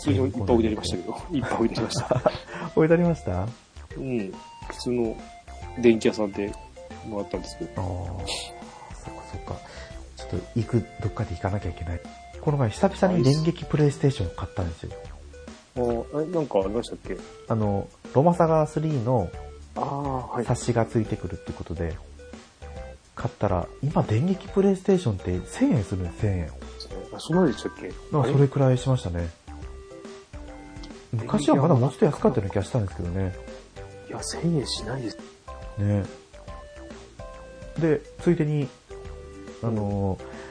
[0.00, 2.20] 通にいっぱい置いてありましたけど、いっぱい置いてありました。
[2.74, 3.42] 置いてありました？
[3.42, 3.48] あ
[3.96, 4.32] うん。
[4.68, 5.16] 普通の
[5.78, 6.52] 電気屋さんで
[7.08, 7.72] もらったんですけど。
[7.76, 8.26] あー、
[9.04, 9.56] そっかそっか。
[10.16, 12.00] ちょっと行く、どっかで行かなきゃいけない。
[12.40, 14.92] この前久々に電撃プレイステーションを買ったんですよ。
[15.76, 17.16] あーえ、なんかありましたっけ？
[17.48, 19.30] あの、ロマサガ3の。
[20.44, 21.96] 冊子がついてくるってことで、
[23.14, 26.50] 買ったら、今電撃プレイステーションって1000円するんです、1000円。
[27.14, 27.90] あ、そんなでしたっけ？
[28.12, 29.30] なんかそれくらいしましたね。
[31.12, 33.34] 昔はまだもうちょっと安かったような気がしたんですけどね。
[34.12, 35.18] いや、1000円しないです。
[35.78, 36.04] ね
[37.78, 38.68] で、ついでに、
[39.62, 40.42] あのー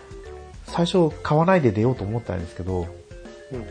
[0.71, 2.87] 最初買わないで出ようと思ったんですけど、
[3.51, 3.63] うん。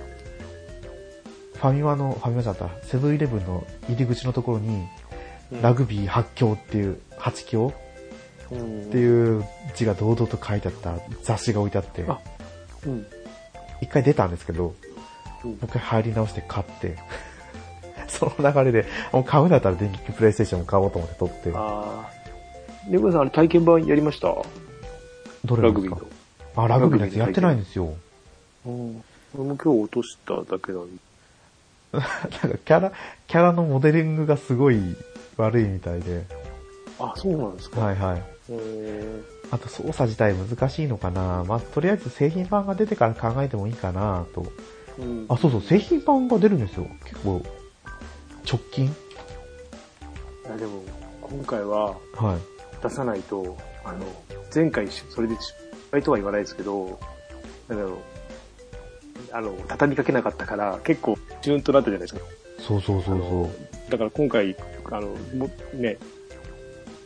[1.55, 7.73] ファミマの、ファミマじゃった、セブンイレブンの入り口のところに、うんラグビー発狂っていう、8強
[8.53, 8.83] うん。
[8.83, 12.05] っていう字が堂々と書いてあった雑誌が置いてあって。
[13.81, 14.75] 一回出たんですけど、
[15.43, 16.99] うんもう一回入り直して買って、
[18.21, 22.91] その流れで、もう買うんだったら電撃プレイステーションも買おうと思って取って、ああ。
[22.91, 24.35] レゴさん、あれ体験版やりました？
[25.45, 26.01] どれラグビーの。
[26.57, 27.95] あ、ラグビーのやつやってないんですよ。
[28.67, 29.03] うん。
[29.35, 30.93] 俺も今日落としただけなんで。
[31.93, 32.09] なんか
[32.65, 32.93] キャラ、
[33.27, 34.81] キャラのモデリングがすごい
[35.37, 36.25] 悪いみたいで。
[36.99, 37.81] あ、そうなんですか？
[37.81, 38.23] はいはい。
[38.51, 44.43] えあと操作自体難しいのかなまあ、とりあえず製品版が出てから考えてもいいかなと。
[44.99, 45.27] ーうん。
[45.29, 46.87] あ、そうそう、製品版が出るんですよ。
[47.05, 47.43] 結構、
[48.47, 48.87] 直近？
[48.87, 48.89] い
[50.51, 50.83] やでも、
[51.23, 52.83] 今回ははい。
[52.83, 54.05] 出さないと、あの、
[54.55, 55.53] 前回しそれで失
[55.93, 56.99] 敗とは言わないですけど、
[57.69, 57.97] なんだろう、
[59.33, 62.21] あの、畳みかけなかったから、結構、チューンとなったじゃないですか。
[62.59, 63.51] そうそうそうそあの
[63.91, 64.57] だから今回、
[64.91, 65.99] あの、もね、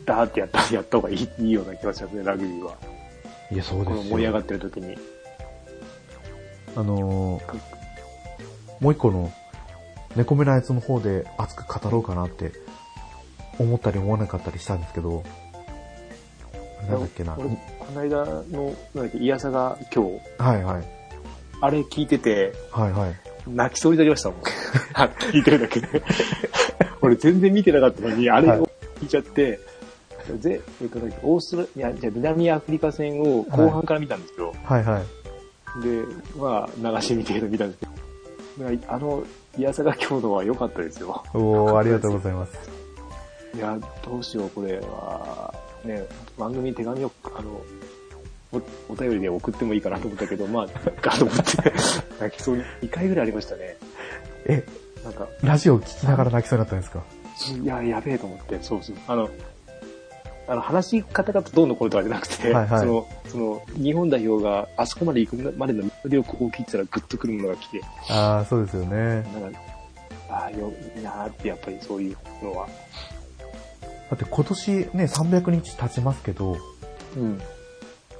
[0.05, 2.75] ダーってやった、 やった方がいいいいような気がしますね、ラグビーは。
[3.51, 3.53] う。
[3.53, 4.03] いや、そうですこよ。
[4.03, 4.97] の盛り上がってる時に。
[6.75, 7.59] あのー
[8.81, 9.31] もう一個の、
[10.15, 12.51] 猫目のやつの方で熱く語ろうかなって、
[13.59, 15.23] 思ったり思わなかったりしたんですけど、
[16.89, 17.35] なんだっけな。
[17.37, 17.57] 俺、こ
[17.93, 20.87] の間の、なんだっけ、イヤサが今日、はいはい。
[21.61, 23.15] あれ聞いてて、はいはい。
[23.47, 24.39] 泣きそうになりましたもん。
[24.93, 26.03] あ聞いてるだけで。
[27.01, 29.59] 俺全然見てなかったのに、あれを聞いちゃって、
[30.39, 34.53] ぜえっと、オーストラリア、じゃあ南アフリカ戦を後半から見たんですよ。
[34.63, 35.83] はいはい。
[35.83, 36.03] で、
[36.37, 39.23] まあ、流し見て見たんですけど、あの、
[39.57, 41.23] イヤサが今日のは良かったですよ。
[41.33, 42.69] おー、ありがとうございます。
[43.55, 45.53] いや、どうしよう、これは、
[45.85, 46.05] ね、
[46.37, 47.61] 番組に手紙を、あの、
[48.51, 50.67] おお便りで送ってもいいかなと思ったけど、まあ、
[51.01, 51.73] かと思って、
[52.19, 53.77] 泣きそうに、2回ぐらいありましたね。
[54.45, 54.65] え、
[55.03, 57.03] なんか、ラジオを聞きながら泣きそうになったんですか
[57.61, 58.95] いや、やべえと思って、そうそう。
[59.07, 59.29] あの、
[60.47, 69.23] あの、話し方がどうのこうのとかじゃなくて、はいはいその、その、日本代表があそこまで行くまでの魅力を聞いてたらグッとくるものが来て、あー、そうですよね。
[69.39, 69.59] なんか、
[70.29, 72.67] ああ、よ、いいなーって、やっぱりそういうのは。
[74.09, 76.57] だって今年ね、300日経ちますけど、
[77.15, 77.41] うん。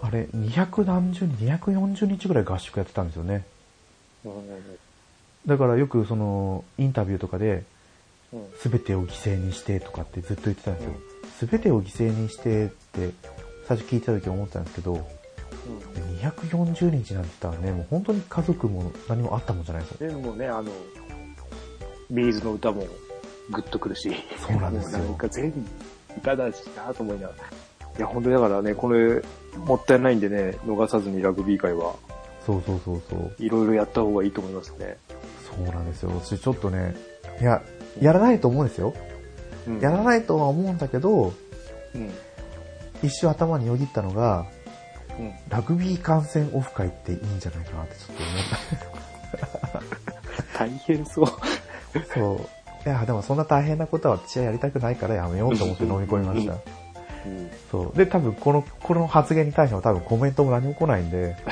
[0.01, 3.45] あれ、200何十、240日ぐらい合宿やってたんですよね。
[5.45, 7.63] だからよくその、インタビューとかで、
[8.33, 8.47] うん。
[8.59, 10.93] すべてを犠牲にしてとかってずっと言ってたんですよ。
[11.39, 13.11] 全てを犠牲にしてって、
[13.67, 15.07] 最初聞いた時思ったんですけど、
[16.21, 20.09] 240日なんて言ったらね、もう本当に家族も何もあったもんじゃないですよ。
[20.09, 20.71] でもね、あの、
[22.09, 22.85] ビーズの歌も
[23.51, 24.11] グッとくるし。
[24.39, 25.59] そうなんですよなんか全部
[26.17, 27.49] 歌だしなと思いながら。
[27.97, 29.21] いや、本当にだからね、これ、
[29.57, 31.95] もったいないんでね、逃さずにラグビー界は、
[32.45, 33.35] そうそうそうそう。
[33.39, 34.97] いろいろやった方がいいと思いますね。
[35.43, 36.11] そうなんですよ。
[36.13, 36.95] 私ちょっとね、
[37.41, 37.63] いや、
[37.99, 38.93] やらないと思うんですよ。
[39.67, 41.33] うんやらないとは思うんだけど、
[41.93, 42.11] うん。
[43.01, 44.45] 一瞬頭によぎったのが、
[45.19, 45.33] うん。
[45.49, 48.31] ラグビー観戦オフ会っていいんじゃないかなってちょっと思
[49.83, 49.95] っ
[50.57, 51.25] 大変そう。
[51.27, 52.13] た。
[52.13, 52.89] そう。
[52.89, 56.53] いや、でもそんな大変なことは私はやりたくないからやめようと思って飲み込みました。
[56.53, 56.55] う
[57.29, 57.49] ん。
[57.71, 57.97] そう。
[57.97, 61.35] で、多分この、この発言に対しては多分コメントも何も来ないんで、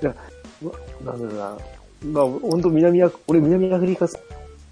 [0.00, 0.14] じゃあ、
[1.04, 1.58] ななんだろうな。
[2.04, 4.06] まあ、本当南アフ、俺南アフリカ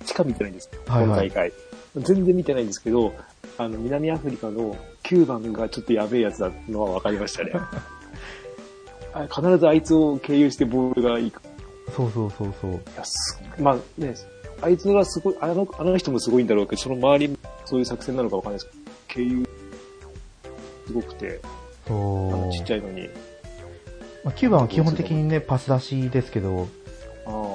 [0.04, 0.70] しか見てないんです。
[0.86, 1.52] はいはいこの大会。
[1.96, 3.14] 全然見てないんですけど、
[3.56, 7.52] あの、南アフリカの9番がちょっとやべえやつだのは分かりましたね。
[9.14, 11.40] あ必ずあいつを経由してボールがいく。
[11.94, 12.72] そうそうそうそう。
[12.72, 14.14] いや、す、まあね、
[14.60, 18.70] あいつがすごい、あの、あの人もすごいんだろうけど、その周りもそういう作戦なのか分かんないです
[19.08, 19.48] けど、経由、
[20.86, 21.40] すごくて、
[21.86, 21.90] あ。
[21.90, 23.08] のちっちゃいのに。
[24.24, 26.68] まあ、9番は基本的にね、パス出しですけど、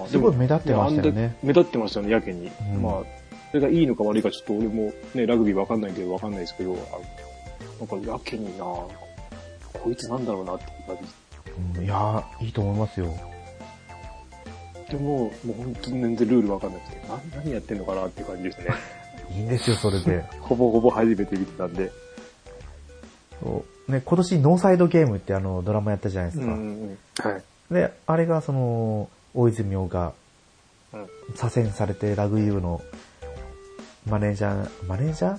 [0.10, 2.52] すごい目立ってましたよね目立ってましたね、やけに。
[2.74, 3.04] うんまあ、
[3.52, 6.98] それがいいのか悪いかちょっと俺もね、ラグビーわかんないんでわかんないですけど、あ
[7.80, 11.04] なんかやけになこいつなんだろうなって感じ。
[11.78, 13.14] うん、いやー、いいと思いますよ。
[14.90, 18.66] でも、もう本当に全然ルールわかんなくて、な何やってんのかなっていう感じですね。
[19.36, 20.24] いいんですよ、それで。
[20.42, 21.92] ほぼほぼ初めて見てたんで。
[23.42, 26.54] そうね、今年ノーサイドゲームってあの、ドラマやったじゃないですか。
[26.54, 26.98] うん。
[27.20, 27.74] はい。
[27.74, 30.14] で、あれがその、大泉洋が
[30.94, 31.08] うん。
[31.36, 32.82] 左遷されてラグビー部の
[34.08, 35.38] マネージャー、マネージャ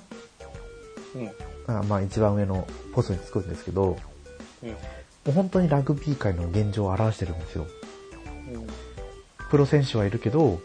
[1.69, 1.89] うん。
[1.89, 3.97] まあ一番上のポストにつくんですけど、
[4.63, 4.69] うん。
[4.71, 4.77] も
[5.29, 7.67] う本当にラグビー界の現状を表してるんですよ。
[8.53, 8.67] うん。
[9.51, 10.61] プロ選手はいるけど、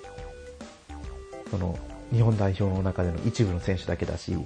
[1.49, 1.77] その、
[2.11, 4.45] 日本代表の中での一部の選手だけだし、うん。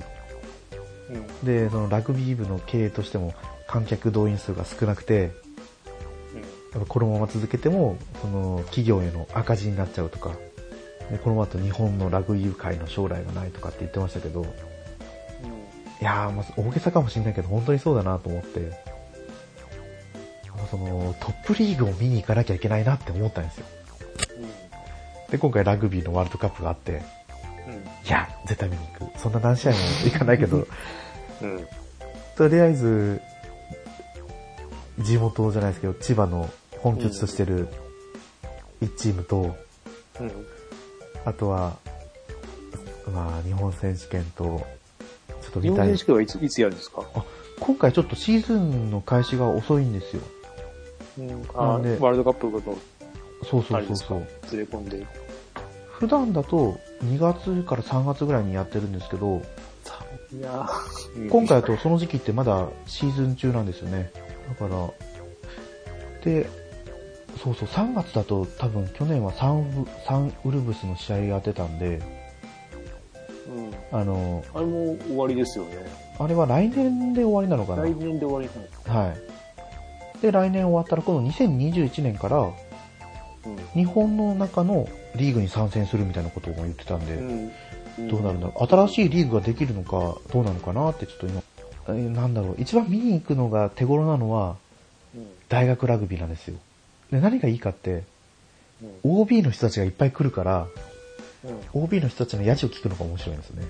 [1.43, 3.33] で、そのラグビー部の経営としても
[3.67, 5.31] 観客動員数が少なくて、
[6.73, 10.31] やっぱこのまま続けても、その企業への赤字になっちゃうとか、
[11.09, 14.45] でこのままだと日本のラグビー界の将来がないとかって言ってましたけど、
[16.01, 18.71] いやー、まあ、大げさかもしれないけど、本当にそうだなと思って、
[20.69, 23.65] そのトップリーグを見に行かなきゃいけないなって思ったんですよ。
[25.31, 26.91] で、今回ラグビーのワールドカップがあって、
[27.67, 27.73] うん。
[27.73, 29.19] いや、絶対見に行く。
[29.19, 30.67] そんな何試合も行かないけど、
[31.41, 31.55] うん。
[31.55, 31.67] うん。
[32.35, 33.21] とりあえず、
[34.99, 37.67] 地元じゃないですけど、千葉の本拠地としてる
[38.81, 39.55] 1チームと、
[40.19, 40.31] うん。
[41.25, 41.77] あとは、
[43.13, 44.65] まあ、日本選手権と、
[45.41, 46.05] ちょっと見たい日本選手。
[46.05, 47.03] 権はいつ、いつやるんですか？
[47.59, 50.21] 今回ちょっとシーズンの開始が遅いんですよ。
[51.17, 51.27] うん。
[51.27, 52.61] でワールドカップの
[53.43, 54.27] そうそうそうそう。
[54.47, 55.05] ずれ込んで。
[55.91, 59.41] 普段だと2月から3月ぐらいにやってるんですけど、
[60.31, 64.13] いやー今回だとその時期ってまだシーズン中なんですよね。
[64.49, 64.89] だから、
[66.23, 66.49] で、
[67.41, 72.01] そうそう、3月だと多分去年はサンウサンウルブスの試合やってたんで、
[73.47, 73.99] うん。
[73.99, 75.77] あの、あれも終わりですよね。
[76.19, 77.83] あれは来年で終わりなのかな？
[77.83, 78.91] 来年で終わりなんですか？
[78.91, 80.21] はい。
[80.21, 82.51] で、来年終わったら今度2021年から
[83.73, 87.21] 日本の中のリーグに参戦するみたいなことを言ってたんで、う
[88.01, 88.09] ん。
[88.09, 88.67] どうなるんだろう？
[88.67, 91.43] 新しいリーグができるのか、どうなのかなってちょっと今、えー
[91.93, 92.55] なんだろう。
[92.57, 94.57] 一番見に行くのが手頃なのは、
[95.15, 95.27] うん。
[95.49, 96.57] 大学ラグビーなんですよ。
[97.11, 98.03] で、何がいいかって、
[99.03, 99.21] うん。
[99.21, 100.67] OB の人たちがいっぱい来るから、
[101.43, 101.83] うん。
[101.83, 103.63] OB の人たちのヤジを聞くのが面白いんですね。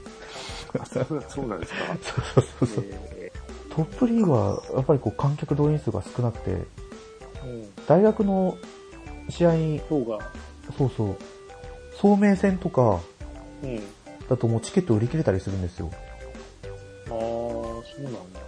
[1.29, 1.79] そうなんですか？
[2.01, 2.85] そうそうそうそう。
[3.17, 3.31] え
[3.71, 6.63] トップリーグは、やっぱりこう観客動員数が少なくて。
[7.87, 8.55] 大学の
[9.29, 9.51] 試合
[10.77, 11.17] そうそう、
[11.99, 12.99] 聡明戦とか
[13.63, 13.81] うん。
[14.29, 15.89] だともうチケット売り切れたりするんですよ。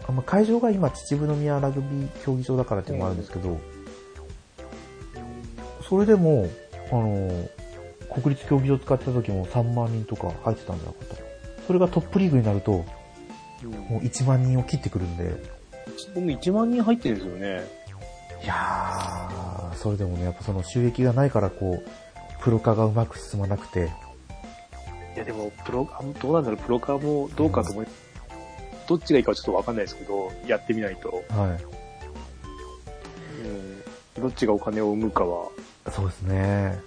[0.08, 3.60] まあ、会場が今秩父宮ラグビー競技場だからっていうのもあるんですけど、
[5.88, 6.48] それでも、
[6.92, 7.50] あの、
[8.14, 11.16] 国立競技場使ってた時も3万人とか入ってたんじゃなかった？
[11.68, 12.86] それがトップリーグになると、
[13.64, 13.72] うん。
[13.72, 15.36] もう1万人を切ってくるんで、
[16.16, 17.82] 僕1万人入ってるんですよね。
[18.44, 23.92] いやー、それでもね、やっぱその収益がないからこう、プロ化がうまく進まなくて、
[25.16, 27.88] いやでも、プロ、あどうなんだろう、プロ化もどうかと思い、
[28.92, 31.24] どっちがいいかはちょっとわかんないですけど、やってみないと。
[31.30, 31.64] はい。
[34.18, 34.22] うん。
[34.22, 35.48] どっちがお金を生むかは、
[35.90, 36.78] そうですね。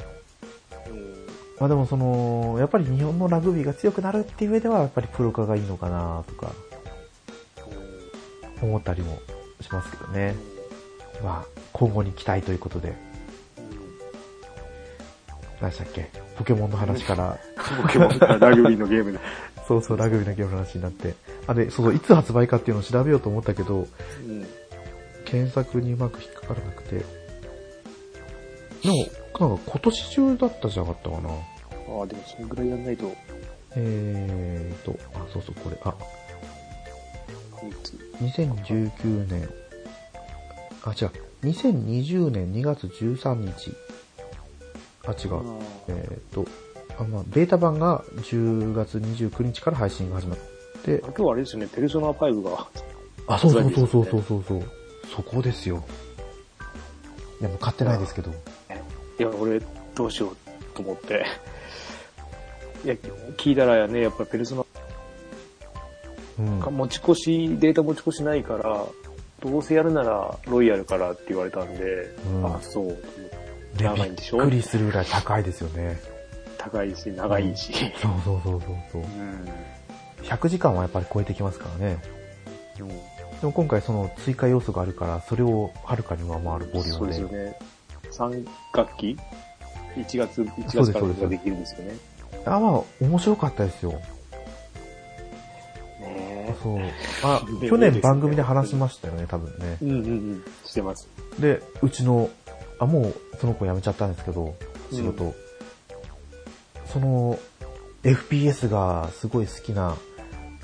[0.91, 1.27] うん。
[1.59, 6.53] まあでもその、やっぱり日本のラグビーが強くなるっていう上では、やっぱりプロ化がいいのかなとか、
[8.61, 9.19] 思ったりも
[9.63, 10.35] しますけどね。
[11.23, 12.93] まあ、今後に期待ということで、
[15.65, 16.11] 何でしたっけ？
[16.37, 17.39] ポケモンの話から、
[17.83, 19.19] ポケモンからラグビーのゲームで。
[19.67, 21.15] そうそう、ラグビーのゲームの話になって。
[21.47, 23.89] あ、で、そうそう、いつ発売かっていうのを調べようと思ったけど、
[24.27, 24.47] うん。
[25.25, 26.97] 検索にうまく引っかからなくて。
[26.97, 28.97] でも、
[29.49, 31.31] なんか今年中だったじゃなかったかな。
[31.31, 33.11] ああ、でもそれぐらいやんないと、
[33.77, 35.95] えーと、あ、そうそう、これ、あ、
[37.67, 39.49] いつ2019年、
[40.85, 41.11] あ、違う、
[41.43, 43.75] 2020年2月13日。
[45.07, 45.43] あ、違う。
[45.89, 46.47] えーと、
[46.99, 50.39] あ、まあ、ベータ版が10月29日から配信が始まっ
[50.85, 52.67] て、あ今日あれですよね、ペルソナ5が。
[53.27, 54.63] あ、そうそうそうそうそうそうそう。
[55.17, 55.83] そこですよ。
[57.41, 58.31] いや、もう買ってないですけど。
[58.31, 59.61] いや、俺、
[59.95, 60.37] どうしよう
[60.75, 61.25] と思って。
[62.85, 62.95] いや、
[63.37, 64.67] 聞いたらね、やっぱペルソ
[66.39, 66.61] うん。
[66.61, 68.85] ナ、持ち越し、データ持ち越しないから、
[69.41, 71.85] どうせやるならロイヤルからって言われたんで、
[72.33, 72.97] うんあ、そうと思っ
[73.31, 73.44] て。
[73.75, 74.39] ね、びっ長いんでしょ？
[74.39, 76.01] くりするぐらい高いですよね。
[76.59, 77.73] 高いし、長いし。
[78.01, 79.05] そうそうそうそうそうう。
[79.05, 79.49] ん。
[80.23, 82.03] 100時間はやっぱり超えてきますからね。
[82.81, 82.89] うん
[83.41, 87.13] でも今回その追加要素があるから、それをはるかに上回るボリューそうムで。
[87.13, 87.59] ですよね。
[88.43, 89.19] 3学期
[89.97, 91.97] ?1 月、1そうです月からができるんですよね。
[92.47, 94.01] あ、まあ、面白かったですよ。
[96.01, 96.79] ねそう。
[97.23, 99.85] あ、去年番組で話しましたよね、多分ねえ。。
[99.85, 100.01] うんうんう
[100.37, 100.45] ん。
[100.65, 101.09] してます。
[101.39, 102.31] で、うちの、
[102.85, 104.55] あ、もうその子辞めちゃったんですけど、
[104.91, 105.35] 仕事。
[106.87, 107.39] その、
[108.03, 109.97] FPS がすごい好きな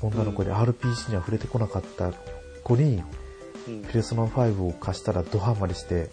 [0.01, 2.11] 女の子で RPG には触れてこなかった
[2.63, 3.03] 子に、うん
[3.83, 6.09] ペルソナ5を貸したらドハマりして、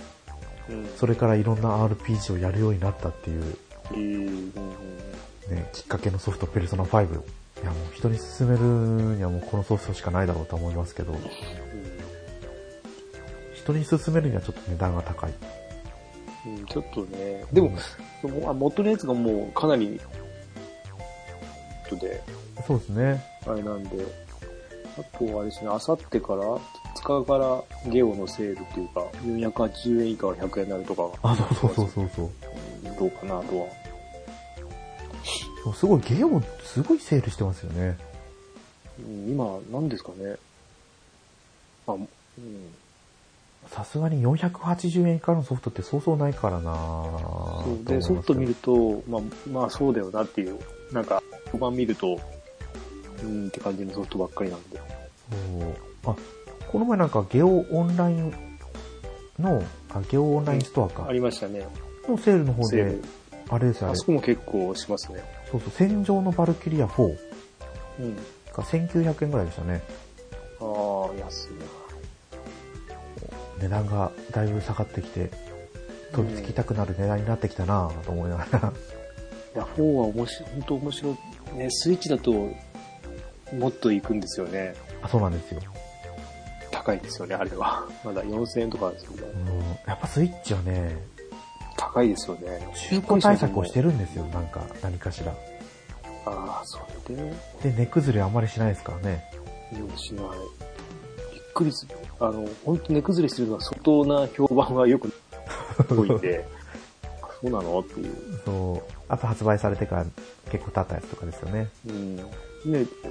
[0.69, 0.87] うん。
[0.97, 3.57] それからいろんな RPG をやるようになったっていう、
[5.51, 7.07] ね、きっかけのソフトペルソナ5。
[7.07, 8.63] いやもう人に勧める
[9.17, 11.15] にはもうこのソフトしかないだろうと思いますけど、
[13.55, 15.33] 人に勧めるにはちょっと値段が高い。
[16.47, 17.73] うんうんちょっとね、でも、
[18.23, 20.01] そのあ元のやつがもうかなり、
[21.89, 22.23] とで、
[22.67, 23.25] そうですね。
[23.47, 24.05] あれなんで、
[24.99, 32.27] あとあれですね、あさってから、2日からゲオのセールっていうか、480円以下は100円になるとかが、あ、そうそうそうそうそう。
[32.27, 32.39] うん
[32.97, 33.67] どうかなとは。
[35.75, 37.97] すごい、ゲオもすごいセールしてますよね。
[38.99, 40.37] うん今、何ですかね。
[41.87, 42.09] あ、うん。
[43.71, 50.59] さすがに480円以下のソフトってそうそうないからなそうで、ソフト見ると、まあ、まあそうだよなっていう、
[50.93, 52.19] なんか、5番見ると、
[53.23, 54.79] うんって感じのソフトばっかりなんで。
[56.05, 56.17] そうあ、
[56.71, 58.33] この前なんかゲオオンライン
[59.39, 61.13] の、あ、ゲオオンラインストアかあ。
[61.13, 61.67] りましたね。
[62.09, 62.99] のセールの方で。
[63.51, 63.93] あれですよ、あれ。
[63.93, 65.23] あそこも結構しますね。
[65.51, 67.17] そうそう、戦場のバルキリア4
[68.01, 68.17] うん。
[68.17, 68.23] が
[68.63, 69.83] 1900円ぐらいでしたね。
[70.61, 71.78] ああ、安いな。
[73.61, 75.31] 値段がだいぶ下がってきて、
[76.13, 78.73] 飛びつきたくなる値段になってきたなぁと思いながら。
[79.55, 81.11] いや、4は面白い、本当面白
[81.55, 81.59] い。
[81.59, 82.33] ね、スイッチだと、
[83.53, 84.75] もっと行くんですよね。
[85.03, 85.61] あ、そうなんですよ。
[86.71, 87.87] 高いですよね、あれは。
[88.05, 89.23] まだ4000円とかですよね。
[89.35, 90.97] うん、やっぱスイッチはね、
[91.77, 92.69] 高いですよね。
[92.91, 95.33] 中古対策をしてるんですよ、なんか、何かしら。
[96.27, 99.25] ああ、それで、で、値崩れあんまりしないですからね。
[99.73, 100.25] うん、しない。
[101.59, 101.97] くりする。
[102.21, 105.13] あの、本当値崩れしてるのは相当な評判がよく
[105.89, 106.47] 多いんで、
[107.23, 107.81] あそうなの？
[107.81, 108.15] っていう。
[108.45, 108.93] そう。
[109.09, 110.07] あと発売されてから
[110.51, 111.69] 結構経ったやつとかですよね。
[111.87, 112.17] うん。
[112.17, 112.23] ね、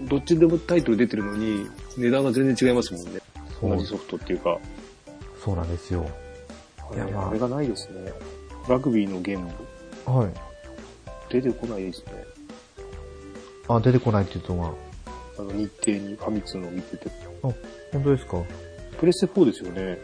[0.09, 3.19] どっちでもタイトル出てるのに、値段が全然違いますもんね。
[3.61, 4.57] 同じソフトっていうか。
[5.43, 6.05] そうなんですよ。
[6.89, 8.11] あれいやまああれがないですね。
[8.67, 9.47] ラグビーのゲーム、
[10.05, 10.29] はい。
[11.29, 12.11] 出てこないですね。
[13.69, 14.73] あ、出てこないっていうのは、
[15.39, 17.09] あの、日程にファミ通の見てて。
[17.43, 17.47] あ、
[17.91, 18.43] 本当ですか？
[18.99, 19.97] プレステ4ですよね。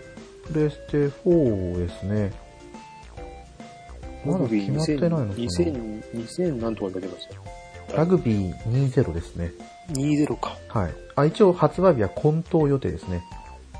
[0.51, 2.31] プレステ4ですね。
[4.25, 7.41] まだ決まってないのかな？2000、2000何とか出てましたよ。
[7.95, 9.51] ラグビー20ですね。
[9.89, 10.57] 20か。
[10.69, 10.93] はい。
[11.15, 13.21] あ、一応発売日は混沌予定ですね。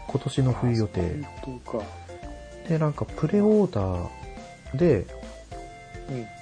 [0.08, 1.02] 今年の冬予定。
[1.42, 1.86] 本当か。
[2.68, 5.06] で、なんかプレオーダーで、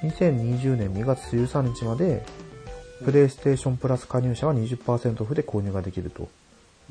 [0.04, 0.10] うん。
[0.10, 2.24] 2020年2月13日まで、
[3.06, 6.28] プレイステーションプラス加入者は20%オフで購入ができると。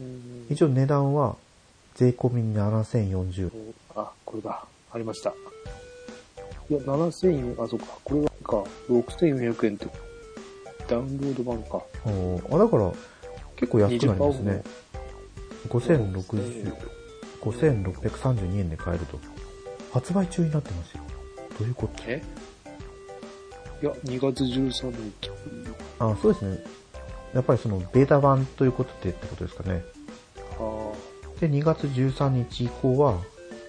[0.01, 1.36] うん一応値段は
[1.94, 3.51] 税込み7040。
[3.94, 4.64] あ、これだ。
[4.92, 5.30] ありました。
[6.70, 7.86] いや、7000、あ、そっか。
[8.03, 8.64] これはか。
[8.88, 9.86] 6400円って、
[10.88, 11.82] ダウンロード版か。
[12.07, 12.92] おーあ、だから
[13.57, 14.62] 結構安くなりますね。
[15.68, 16.74] オ5060、
[17.42, 19.18] 5632円で買えると。
[19.92, 21.03] 発売中になってますよ。
[21.59, 22.03] どういうこと？
[22.07, 22.22] え？
[23.82, 25.30] いや、2月13日。
[25.98, 26.59] あ、そうですね。
[27.34, 29.82] やっぱりそのベータ版ということでってことですかね。
[30.36, 30.40] あ
[31.40, 33.18] で、2月13日以降は、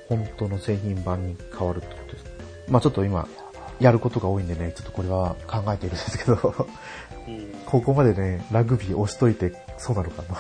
[0.10, 2.26] 本当の製品版に変わるってことです。
[2.68, 3.28] まあちょっと今、
[3.80, 6.66] やることが多いんでね、ちょっとこれは考えているんですけど、あ。
[7.28, 7.54] うん。
[7.66, 10.40] ここまでね、ラグビー押しといて、そうなのかな。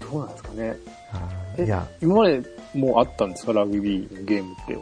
[0.00, 0.76] どうなんですかね。
[1.58, 2.42] いや、今まで
[2.74, 3.52] もうあったんですか？
[3.52, 4.78] ラグビーのゲームって。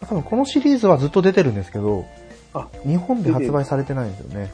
[0.00, 2.04] 多分このシリーズはずっと出てるんですけど、
[2.52, 4.52] あ、日本で発売されてないんですよね。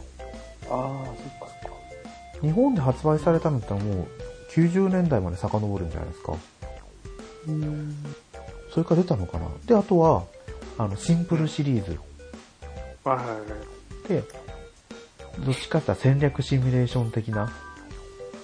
[0.71, 1.77] ああ、そっかそっか。
[2.41, 4.09] 日本で発売されたのってもう
[4.53, 6.35] 90年代まで遡るんじゃないですか。
[7.49, 7.97] うん。
[8.71, 9.47] それから出たのかな。
[9.67, 10.25] で、あとは、
[10.77, 11.99] あの、シンプルシリーズ
[13.05, 14.09] はいはいはい。
[14.09, 14.23] で、
[15.45, 17.53] どっちかって戦略シミュレーション的な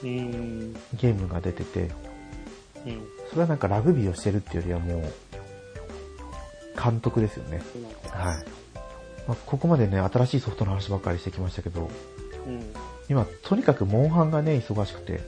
[0.03, 0.75] うん。
[0.95, 1.91] ゲームが出てて、
[2.87, 3.03] うん。
[3.31, 5.13] それはなんかラグビーをしてるっていうよりはもう、
[6.81, 7.63] 監督ですよね。
[8.11, 8.37] はい。
[9.27, 11.91] まあ、ここまでね、新しいソフトの話ばっかりしてきましたけど、
[12.47, 12.63] うん。
[13.09, 15.21] 今、とにかくモンハンがね、忙しくて、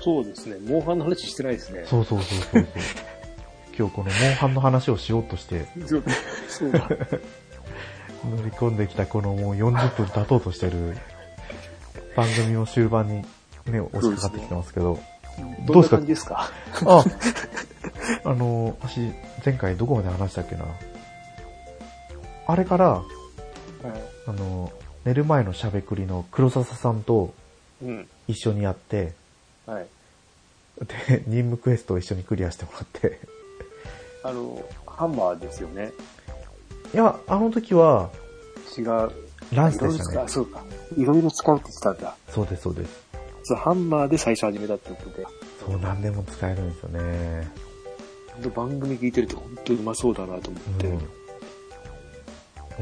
[0.00, 0.56] そうですね。
[0.64, 1.82] モンハンの話してないですね。
[1.86, 2.66] そうそうそうそう。
[3.76, 6.88] 今日このモンハンの話をしようとして、そうだ。
[8.28, 10.96] 乗り込んできたこのもう40分経とうとしてる
[12.16, 13.22] 番組の終盤に
[13.66, 14.98] ね、押しかかってきてますけど、
[15.66, 16.00] どうですか？
[16.00, 16.50] ですか？
[16.86, 17.04] あ、
[18.24, 19.12] あの、私、
[19.44, 20.64] 前回どこまで話したっけな。
[22.46, 23.04] あれから、はい。
[24.26, 24.72] あの、
[25.08, 27.32] 寝る前のしゃべくりの黒笹さんと
[27.82, 28.06] うん。
[28.26, 29.14] 一緒にやって、
[29.64, 29.86] はい。
[31.08, 33.18] で、任務クエストを一緒にクリアしてもらって。
[34.22, 35.92] あの、ハンマーですよね。
[36.92, 38.10] いや、あの時は、
[38.76, 38.86] 違う。
[39.54, 40.28] ランスいろいろ使う、でしたね。
[40.28, 40.62] そうか。
[40.94, 42.16] いろいろ使うって言ってたんだ。
[42.28, 43.02] そうです、そうです。
[43.44, 45.26] そう、ハンマーで最初始めたってことで。
[45.64, 47.50] そう、何でも使えるんですよね。
[48.34, 50.86] ほんと番組聞いてると本当にうまそうだなと思って。
[50.88, 50.92] う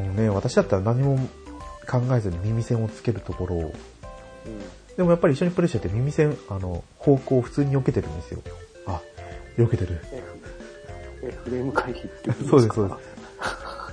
[0.00, 0.06] ん。
[0.06, 1.18] もうね、私だったら何も
[1.88, 3.72] 考えずに耳栓をつけるところを、うん。
[4.96, 8.40] でもやっぱり一緒にプレイしてて耳栓、あの、方向を普通に避けてるんですよ。
[8.86, 9.00] あ、
[9.56, 10.00] 避けてる。
[10.12, 10.22] え、
[11.22, 12.94] えフレーム回避ってことそうですそうで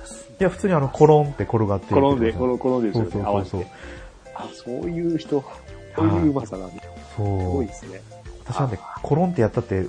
[0.06, 3.10] す いや、普通にあの、コロンって転がっていく転んで、転ん転んでですよね。
[3.12, 3.64] そうそうそう。
[4.34, 5.44] あ、そういう人、
[5.94, 6.82] そういううまさなんだ。
[6.82, 7.66] すそうごい。
[7.66, 8.00] ですね。
[8.44, 9.86] 私なんで、コロンってやったって、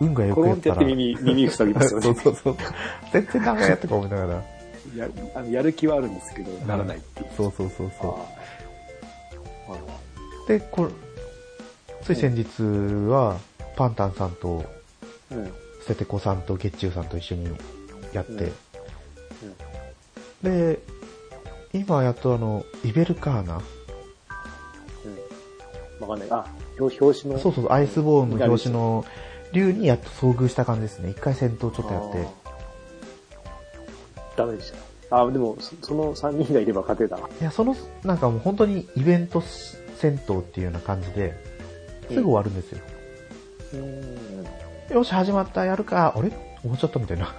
[0.00, 0.74] 運が良くコロンやったら。
[0.76, 2.04] ってやって耳、耳塞ぎますよね。
[2.06, 2.56] そうそうそう。
[3.12, 4.42] 全然ダメやとか思いながら。
[4.96, 7.26] やあのやる気はあるんですけど、ならないっていう。
[7.36, 8.18] そうそうそうそ
[10.46, 10.48] う。
[10.48, 10.90] で、これ、
[12.02, 12.44] つい先日
[13.10, 13.38] は、
[13.76, 14.64] パンタンさんと。
[15.84, 17.46] ステテコさんとゲッチューさんと一緒に
[18.14, 18.52] やって、うん
[20.42, 20.78] で、
[21.74, 23.60] 今やっとあの、イベルカーナ、
[26.00, 26.08] うん。
[26.08, 26.28] わかんない。
[26.30, 26.46] あ、
[26.78, 27.40] 表表紙の。
[27.40, 29.04] そうそう、アイスボーンの表紙の
[29.52, 31.10] 竜にやっと遭遇した感じですね。
[31.10, 32.43] 一回戦闘ちょっとやって。
[34.36, 34.72] ダメでし
[35.10, 35.22] た。
[35.22, 37.28] あ、でも、そその3人がいれば勝てたな。
[37.28, 39.40] いや、その、なんかもう本当にイベント
[39.98, 41.34] 戦闘っていうような感じで、
[42.08, 42.78] すぐ終わるんですよ。
[43.74, 43.76] う
[44.92, 44.94] ん。
[44.96, 46.14] よし、始まった、やるか。
[46.16, 46.30] あれ？
[46.62, 47.34] 終わっちゃったみたいな。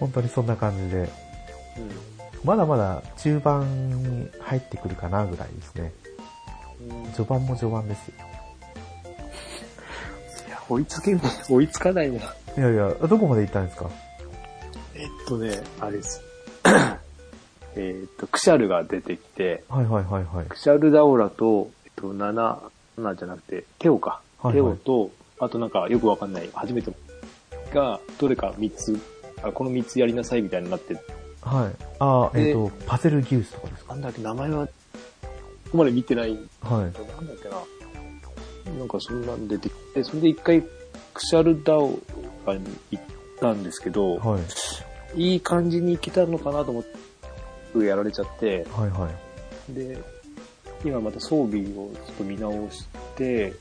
[0.00, 1.08] 本当にそんな感じで。
[2.44, 5.92] まだまだ中盤に入ってくるかなぐらいですね。
[6.90, 7.12] うん。
[7.12, 8.14] 序盤も序盤ですよ。
[10.46, 12.18] いや、追いつけん、 追いつかないな。
[12.18, 12.20] い
[12.60, 13.88] やいや、どこまで行ったんですか？
[15.06, 16.20] えっとね、あれです。
[17.76, 20.46] えっと、クシャルが出てきて、はいはいはいはい。
[20.46, 24.20] クシャルダオラと、えっと、ナナじゃなくて、テオか。
[24.38, 26.90] はいはいテオと、あとなんかよくわかんない、初めて
[27.72, 28.98] が、どれか3つ、
[29.42, 31.02] あこの3つやりなさいみたいになって、はい。
[32.00, 33.94] あー、えっ、でと、パセルギウスとかですか？
[33.94, 34.72] なんだっけ、名前は、こ
[35.72, 36.72] こまで見てない、はい。
[36.72, 37.56] なんだっけな。
[38.78, 40.68] なんかそんなん出てきて、それで一回、ク
[41.20, 41.98] シャルダオ
[42.46, 43.04] ラに行っ
[43.40, 44.40] たんですけど、はい。
[45.16, 49.10] いい感じにいけたのかなと思って、やられちゃって、はいは
[49.70, 49.74] い。
[49.74, 49.98] で、
[50.84, 52.86] 今また装備をちょっと見直し
[53.16, 53.52] て、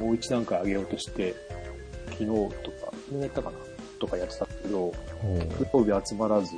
[0.00, 1.34] もう一段階上げようとして、
[2.10, 3.56] 昨日とか、昨日やったかな？
[3.98, 6.54] とかやってたけど、おー装備集まらず、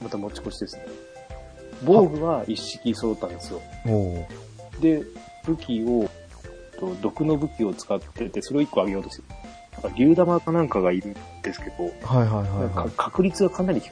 [0.00, 0.86] また持ち越しですね。
[1.84, 3.60] 防具は一式揃ったんですよ。
[3.86, 5.02] おーで、
[5.44, 6.08] 武器を、
[6.78, 9.39] と毒の武器を使ってて、それを一個上げようとしてる。
[9.82, 12.90] なんか竜玉かなんかがいるんですけど、はいはいはいはい。
[12.96, 13.90] 確率がかなり低い。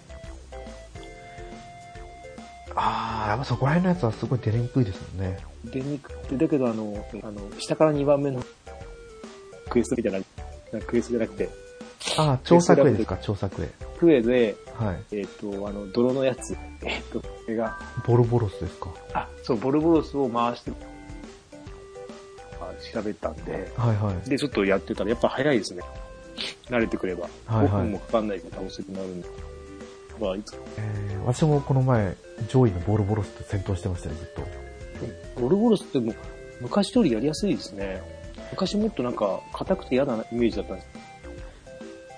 [2.75, 5.39] あー、やっぱそこら辺のやつはすごい出にくいですもんね。
[5.65, 8.43] 出にくくて、だけどあの、あの、下から2番目の
[9.69, 10.25] クエストみたい
[10.73, 11.49] な、クエストじゃなくて、
[12.17, 13.69] あー、調作絵ですか、調作絵。
[13.99, 15.17] クエで、はい。
[15.17, 17.77] えっ、と、あの、泥のやつ、えっ、と、これが、
[18.07, 18.91] ボルボロスですか？
[19.15, 20.75] あ、そう、ボルボロスを回して、あ
[22.93, 24.31] 調べたんで、はいはい。
[24.31, 25.83] で、ちょっとやってたら、やっぱ早いですね。
[26.69, 29.29] 慣れてくれば、はいはい5分もかかんないから倒せなるんで。
[30.21, 32.17] まあ、いつえー、私もこの前、
[32.49, 35.41] 上位のボルボロスと戦闘してましたね、ずっと。
[35.41, 36.15] ボルボロスってもう
[36.61, 38.03] 昔通りやりやすいですね。
[38.51, 40.89] 昔もっとなんか硬くて嫌なイメージだったんです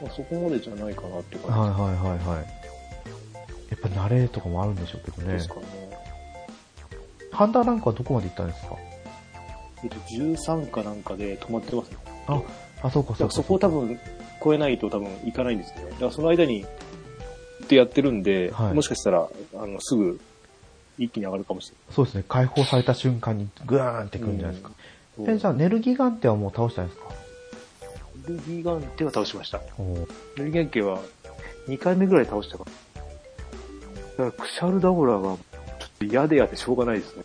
[0.00, 2.60] まあ、そこまでじゃないかなっていうはい感はいはいはい。
[3.68, 5.40] やっぱ慣れとかもあるんでしょうけどねじで。
[5.40, 5.62] すかね。
[7.32, 8.76] ハンターランクはどこまで行ったんですか？
[9.82, 11.96] えっと、13かなんかで止まってますね。
[12.26, 12.42] あ、
[12.82, 13.34] あ、そうかそうか。
[13.34, 13.98] そこを多分
[14.42, 15.84] 超えないと多分いかないんですね。
[15.90, 16.64] だからその間に、
[17.64, 20.20] ってやってるんで、はいもしかしたら、あの、すぐ、
[20.98, 24.72] 一気に上がるかもしそうですね、解放された瞬間にグーンってくるんじゃないですか。
[25.18, 25.34] れない。
[25.36, 27.04] え、じゃあ、ネルギガンテはもう倒したんですか？
[28.26, 29.60] ルギーガンテは倒しました。
[29.78, 30.06] おー
[30.36, 31.00] ルギーガンテは
[31.68, 35.38] 2回目ぐらい倒したかだから、クシャルダオラが、ちょっ
[35.98, 37.22] と嫌でやってしょうがないですね。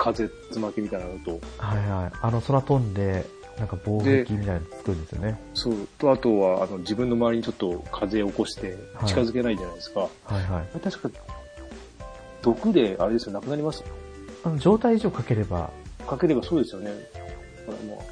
[0.00, 1.38] 風つまきみたいなのと。
[1.58, 2.12] はいはい。
[2.22, 3.26] あの、空飛んで、
[3.58, 5.38] なんか防撃みたいなの作るんですよね。
[5.52, 5.74] そう。
[5.98, 10.00] と、あとは、あの、自分の周りにちょっと風を起こしてはい近づけないじゃないですか。
[10.00, 10.80] はいはい。
[10.80, 11.10] 確か、
[12.40, 13.84] 毒で、あれですよ、なくなります
[14.42, 15.68] あの、状態以上かければ、
[16.08, 16.90] かければそうですよね。
[17.66, 18.02] だからも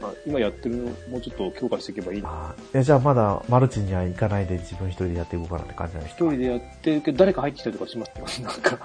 [0.00, 2.28] う、まあ、今やってるのもうちょっと強化していけばいいな。
[2.30, 8.78] あーえ、じゃあまだマルチには行かないで自分一人でやっていこうかなって感じなんです一人でやってるけど、誰か入ってきたりとかします なんか、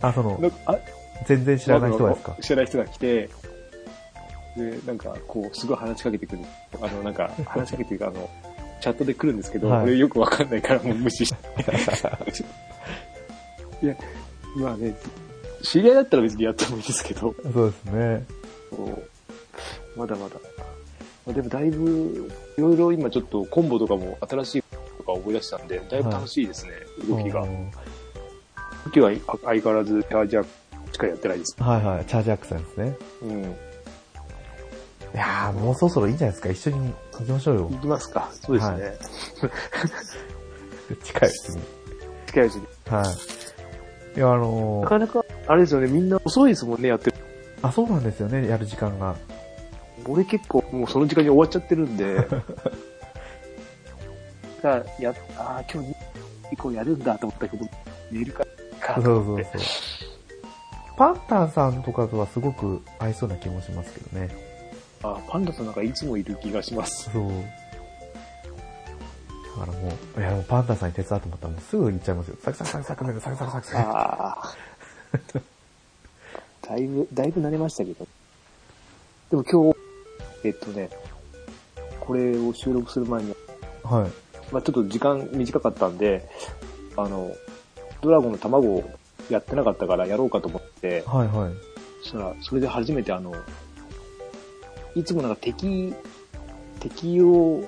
[0.00, 0.78] あ、そのな、んかあ
[1.26, 3.30] 全然知らない人がですか知らない人が来て、
[4.56, 6.42] で、なんか、こう、すごい話しかけてくる。
[6.80, 8.28] あの、なんか、話しかけてくる、あの、
[8.80, 11.38] チャットで来るんですけど、はい俺よくわかんないからもう無視して。
[13.82, 13.96] いや、
[14.56, 14.94] まあね、
[15.62, 18.24] 知り合いだったら別にやってもいいですけど、そうですね。
[19.96, 20.36] まだまだ。
[21.26, 24.62] まあでもだいぶ、いろいろ今ちょっとコンボとかも新しい
[24.96, 26.72] とか思い出したんで、だいぶ楽しいですね、
[27.08, 27.46] 動きがう。
[27.46, 27.70] ん
[28.84, 29.10] 動きは
[29.44, 30.46] 相変わらずチャージャー
[30.98, 31.54] しかやってないです。
[31.62, 32.04] はいはい。
[32.06, 32.96] チャージアックさんですね。
[33.22, 33.44] うん。
[33.44, 33.46] い
[35.14, 36.48] やー、もうそろそろいいんじゃないですか。
[36.50, 37.78] 一緒に行きましょうよい。
[37.78, 38.28] きますか。
[38.32, 38.82] そうですね。
[38.82, 38.98] はい
[41.04, 41.60] 近いうちに。
[42.26, 42.66] 近いうちに。
[42.88, 44.18] はい。
[44.18, 47.16] いや、あのー、なかなか、あれですよね、みんな遅いですもんね、やってる。
[47.62, 49.14] あ、そうなんですよね、やる時間が。
[50.06, 52.14] 俺結構もうその時間に終わっちゃってるんで。
[52.22, 52.42] だか
[54.62, 55.94] ら、や、ああ、今日
[56.50, 57.66] 以降やるんだと思ったけど、
[58.10, 58.44] 寝るか、
[58.80, 59.60] かそうそうそう。
[60.98, 64.28] パンタンさんとかとはすごく合いそうな気もしますけどね。
[65.04, 67.08] あーパンダさんなんかいつもいる気がします。
[67.12, 67.28] そう。
[69.60, 72.36] だからもう、いや、もうパンタンさんに手伝うと思ったらもうすぐ行っちゃいますよ。
[72.42, 73.78] サクサクサクサクサクサクサクサクサク。
[73.78, 74.56] ああ。
[76.68, 78.06] だいぶ、だいぶ慣れましたけど。
[79.30, 79.78] でも今日、
[80.48, 80.90] えっとね、
[82.00, 83.36] これを収録する前に、
[83.84, 84.52] はい。
[84.52, 86.28] まあちょっと時間短かったんで、
[86.96, 87.30] あの、
[88.00, 88.97] ドラゴンの卵を
[89.30, 91.52] やってなかったからやろうかと思って、はいはい。
[92.02, 93.34] そしたら、それで初めてあの、
[94.94, 95.94] いつもなんか敵、
[96.80, 97.62] 敵を、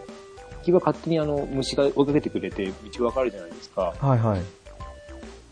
[0.60, 3.94] 敵は勝手にあの、虫が追いかけてくれて道がわかるじゃないですか。
[3.98, 4.40] はいはい。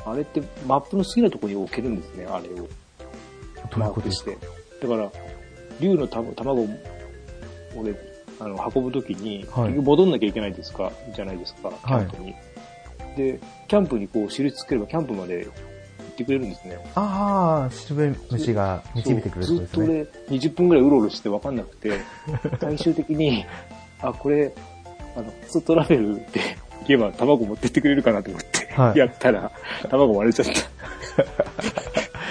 [0.06, 2.68] あれってマップの好きなところに置けるんですね、あれを。
[3.76, 4.30] マことですか？
[4.30, 4.40] ークし
[4.80, 4.86] て。
[4.86, 5.10] だから、
[5.80, 6.68] 竜のた卵を、
[7.76, 7.94] 俺、
[8.40, 12.34] あの、運ぶときに、はい結局戻んなきゃいけないですか、じゃないですか、キャンプに。
[13.16, 15.52] で、キャンプにこう、印つければ、キャンプまで行
[16.02, 16.78] ってくれるんですね。
[16.94, 20.08] ああ、シルベ虫が導いてくれるそうずっとっとですね。
[20.28, 22.00] 俺、20分ぐらいうろうろして分かんなくて、
[22.60, 23.44] 最終的に、
[24.00, 24.52] あ、これ、
[25.16, 26.22] あの、ファストトラベルで
[26.80, 29.50] 行けば卵持ってってくれるかなと思って、はいやったら、
[29.88, 30.52] 卵割れちゃった。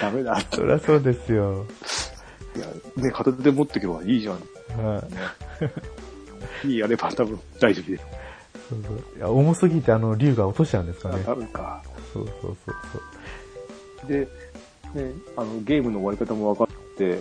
[0.00, 0.40] ダメだ。
[0.52, 1.66] そりゃそうですよ。
[2.56, 2.66] いや、
[2.96, 4.34] ね、片手で持ってけばいいじゃん。
[4.84, 5.02] は
[6.64, 6.68] い。
[6.68, 8.04] いいやれば多分大丈夫です。
[8.68, 11.22] そうそういや重すぎてあの、竜が落としちゃうんですかね。
[11.24, 11.82] 多分か。
[12.12, 12.56] そうそうそう
[12.92, 13.02] そう。
[14.06, 17.20] で、ね、あの、ゲームの終わり方も分かって、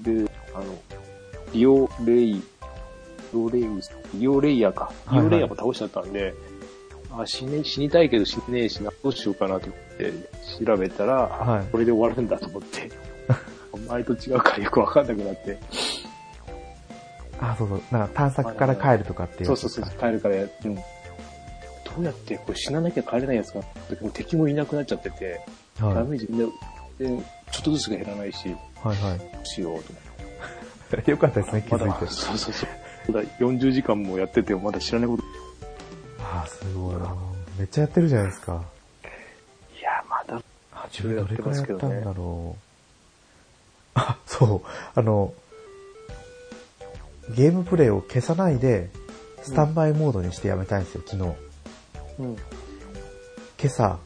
[0.00, 0.64] で、あの、
[1.52, 2.42] リオレイ、リ
[3.34, 4.90] オレイウス、リオレイヤーか。
[5.06, 6.34] はいはいリオレイヤーも倒しちゃったんで、
[7.10, 10.12] あ死ね、死にたいけど死ねえしな、どうしようかなと思って
[10.64, 12.90] 調べたら、はいこれで終わるんだと思って、
[13.88, 15.58] 前と違うからよく分かんなくなって、
[17.40, 17.80] あ、そうそう。
[17.90, 19.70] なんか探索から帰るとかっていうそうそう。
[19.70, 23.62] そう、帰るからやって、うんどうやってこれ死ななきゃ帰れないやつが、
[24.02, 26.04] もう敵もいなくなっちゃってて、ダはい。
[26.04, 26.46] メージみんな、
[26.98, 28.48] でちょっとずつしか減らないし、
[28.82, 29.98] はいはどうしようと思
[31.00, 31.10] って。
[31.10, 31.10] い。
[31.10, 32.12] よかったですね、気まだ、づいて。
[32.12, 33.12] そうそうそう。
[33.12, 35.22] まだ40時間もやっててもまだ知らないこと。
[36.20, 37.14] あー、すごいな。
[37.58, 38.62] めっちゃやってるじゃないですか。
[39.78, 40.42] いや、まだ。
[40.72, 42.66] あ、自分どれくらいやったんだろう。
[43.94, 44.68] あ、そう。
[44.94, 45.32] あの、
[47.34, 48.90] ゲームプレイを消さないで、
[49.42, 51.34] スタンバイモードにしてやめたいんですよ、昨日。
[52.18, 52.36] うん。
[52.36, 53.98] 今朝、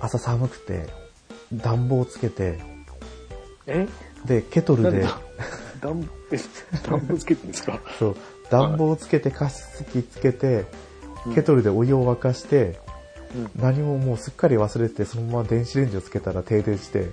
[0.00, 0.86] 朝寒くて、
[1.52, 2.58] 暖房つけて、
[3.66, 3.86] え？
[4.24, 5.06] で、ケトルで
[5.80, 6.38] 暖、え、
[6.88, 7.80] 暖房つけてるんですか？
[7.98, 8.16] そう、
[8.50, 10.64] 暖房つけて加湿器つけて、
[11.26, 12.78] うんケトルでお湯を沸かして、
[13.34, 17.08] うん何ももうすっかり忘れて、そのまま電子レンジをつけたら停電して、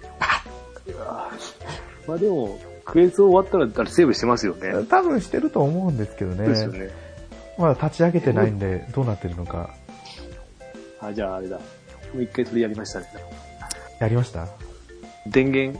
[2.07, 4.85] まあでも、クエスト終わったら誰セーブしてますよね。
[4.87, 6.47] 多分してると思うんですけどね。
[6.47, 6.91] ですよね。
[7.57, 9.73] まだ立ち上げてないんで、どうなってるのか。
[10.99, 11.59] あ、じゃああれだ。
[12.13, 13.05] もう一回それやりましたね。
[13.99, 14.47] やりました？
[15.27, 15.79] 電源、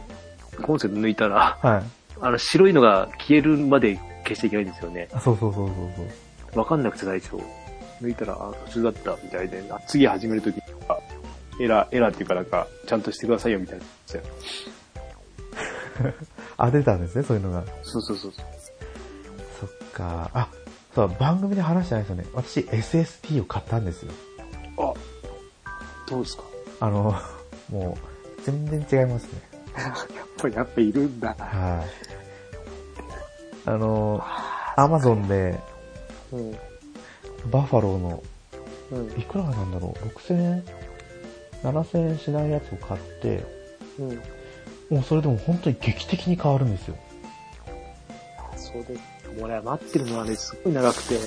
[0.62, 1.82] コンセント抜いたら、はい。
[2.20, 5.08] あの白いのが消えるまで消していけないんですよね。
[5.12, 6.02] あそうそうそうそうそ
[6.54, 6.58] う。
[6.58, 7.36] わかんなくて最初。
[8.00, 10.98] 抜いたら、あ、途中だったみたいで、あ次始めるときあ
[11.60, 13.84] エラー、エラーっていうかなんか、ちゃんとしてくださいよみたいな。
[16.56, 17.64] あ、出たんですね、そういうのが。
[17.82, 18.46] そうそうそうそう。
[19.60, 20.30] そっか。
[20.34, 20.48] あ、
[20.94, 22.24] そう、番組で話してないですよね。
[22.34, 24.12] 私 SSD を買ったんですよ。
[24.78, 24.92] あ、
[26.08, 26.44] どうですか？
[26.80, 27.14] あの、
[27.70, 27.96] も
[28.38, 29.40] う、全然違いますね。
[29.76, 31.34] やっぱり、やっぱいるんだ。
[31.38, 31.84] は
[33.66, 33.68] い。
[33.68, 34.22] あの、
[34.76, 35.58] アマゾンで、
[36.32, 36.52] うん。
[37.50, 38.22] バッファローの、
[38.92, 39.08] うん。
[39.18, 40.64] いくらなんだろう、6000円
[41.62, 43.44] ?7000 円しないやつを買って、
[43.98, 44.08] うん。
[44.90, 46.96] もうそれでも本当に劇的に変わるんですよ。
[48.56, 49.00] そうです。
[49.40, 51.16] 俺は待ってるのはね、すごい長くて。
[51.16, 51.22] うん。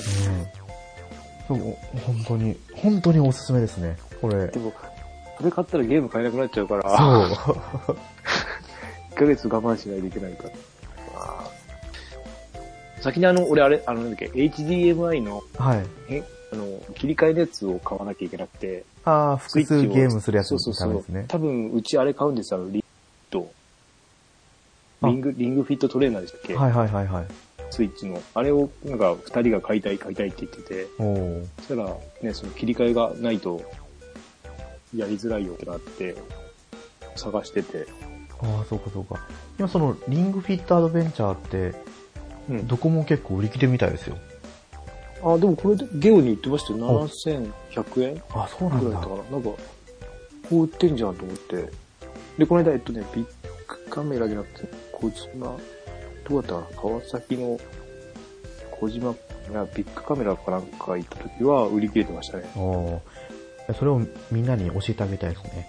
[1.47, 3.97] そう、本当に、本当におすすめですね。
[4.21, 4.59] これで。
[4.59, 7.97] も、これ買ったらゲーム買えなくなっちゃうから、そう。
[9.13, 10.51] 1ヶ月我慢しないといけないから。
[13.01, 15.85] 先にあの、俺あれ、あの、なんだっけ、HDMI の、はい。
[16.09, 16.65] え、あの、
[16.95, 21.25] 切り替えのやつを買わなきゃいけなくて、ああ、複数ゲームするやつのそうそうそう。
[21.27, 22.83] 多分、うちあれ買うんですよ、あの、リン
[23.29, 23.51] と、
[25.01, 27.25] あリング、リングフィットトレーナーでしたっけ、はいはいはいはい。
[27.69, 28.21] スイッチの。
[28.33, 33.61] あれを、なんか、二人が買いたい、買いたいって言ってて、おーそしたら、ね、その切り替えがないと、
[34.95, 36.15] やりづらいよってなって、
[37.15, 37.87] 探してて、
[38.41, 39.19] ああ、そうかそうか。
[39.57, 41.75] 今その、リングフィットアドベンチャーって、
[42.49, 42.67] うん。
[42.67, 44.17] どこも結構売り切れみたいですよ。
[45.23, 46.85] あ、でもこれで、ゲオに売ってましたよ。
[46.85, 49.09] お7100円あ、そうなんだぐらいだった。
[49.09, 49.23] かな。
[49.31, 49.57] なんか、こ
[50.51, 51.69] う売ってんじゃんと思って。
[52.37, 55.57] で、この間、えっとね、ビッグカメラじゃなくて、小島、
[56.29, 57.59] どうだったかな川崎の
[58.71, 59.13] 小島、
[59.75, 62.43] ビッグカメラかなんか行った時は売り切れてましたね。
[63.73, 64.01] それを
[64.31, 65.67] みんなに教えてあげたいですね。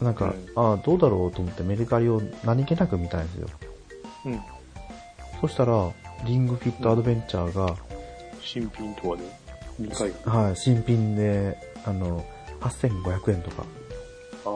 [0.00, 3.48] なんか、うんああ、どうだろうと思ってメルカリを何気なく見たんですよ。
[4.26, 4.40] うん。
[5.40, 5.90] そしたら、
[6.24, 7.76] リングフィットアドベンチャーが、
[8.40, 9.22] 新品とかで、
[9.80, 9.94] 2
[10.24, 10.34] 回？
[10.44, 12.24] はい、新品で、あの、
[12.60, 13.64] 8500円とか、
[14.44, 14.48] あ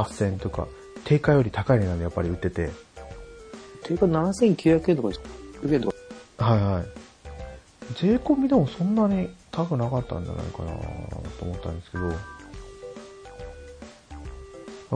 [0.00, 0.04] あ。
[0.04, 0.66] 8000円とか、
[1.04, 2.70] 定価より高い値段でやっぱり売ってて、
[3.84, 5.28] 定価7900円とかですか
[5.62, 5.90] ?900 円と
[6.36, 6.44] か。
[6.44, 7.01] はいはい。
[7.94, 10.72] 税込みでもそんなに高くなかったんじゃないかな
[11.38, 12.16] と思ったんですけど、だ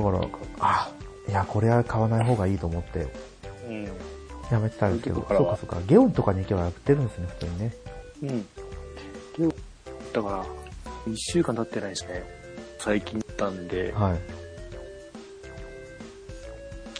[0.02, 0.28] から、
[0.60, 0.90] あ、
[1.28, 3.06] いや、これは買わない方がいいと思って、
[3.68, 3.84] うん。
[4.50, 7.74] やめてたんですけど、そういうとこかそうかそうか、ゲオンとかに行けば売ってるんですね、普通にね。
[8.22, 8.46] うん。
[10.12, 10.46] だから、
[11.06, 12.22] 1週間経ってないですね。
[12.78, 14.18] 最近行ったんで、はい。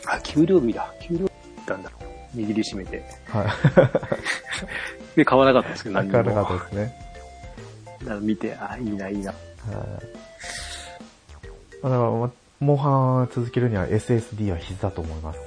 [0.07, 0.93] あ、給料日だ。
[1.01, 1.91] 給料日行ったんだ。
[2.35, 3.05] 握りしめて。
[3.27, 3.47] はい。
[5.17, 6.19] で、買わなかったんですけど、何にも。
[6.19, 6.95] なかなかったですね。
[8.01, 9.33] だから見て、あ、いいな、いいな。
[9.33, 9.41] はい。
[11.83, 15.41] まあだから、まモンハンを続けるには SSD は必須だと思います。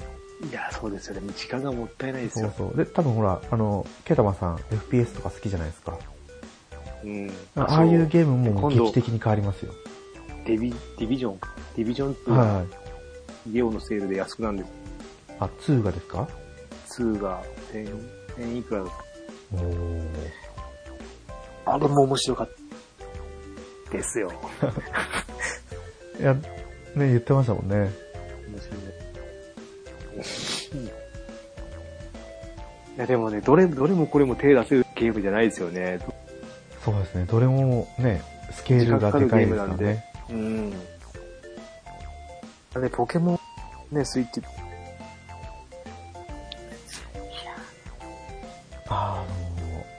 [0.50, 1.34] いや、そうですよね。
[1.36, 2.54] 時間がもったいないですよ。
[2.56, 2.78] そうそう。
[2.78, 5.98] で、多分ほら、あの、ケタマさん FPS とか好きじゃないですか。
[7.04, 7.32] うん。
[7.56, 9.74] ああいうゲームも劇的に変わりますよ。
[10.46, 11.54] デビ、ディビジョンか。
[11.76, 12.68] ディビジョン2がはいはい。
[13.48, 14.72] ゲオのセールで安くなるんです。
[15.40, 16.28] あ、2がですか
[16.90, 17.44] ？2が
[17.74, 18.00] 1000、
[18.38, 18.90] 1000いくらだっ。
[18.90, 19.09] た。
[21.66, 22.60] あれも面白かった。
[23.92, 24.32] ですよ。
[26.20, 26.42] い や、ね、
[26.96, 27.76] 言ってましたもんね。
[27.78, 29.00] 面白い。
[32.96, 36.00] いやでもね、どれ、どれもこれも手出せるゲームじゃないですよね。
[36.84, 37.26] そうですね。
[37.26, 38.22] どれもね、
[38.52, 40.06] スケールがでかいですからね。
[40.30, 40.74] うん。
[42.76, 43.40] あれ、ポケモ
[43.92, 44.42] ン、ね、スイッチ、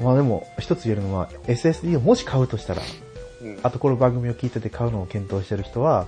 [0.01, 2.83] まあでも、一つ言えるのは、SSD をもし買うとしたら、
[3.43, 3.61] うん。
[3.63, 6.07] あとこの番組を聞いてて買うのを検討してる人は、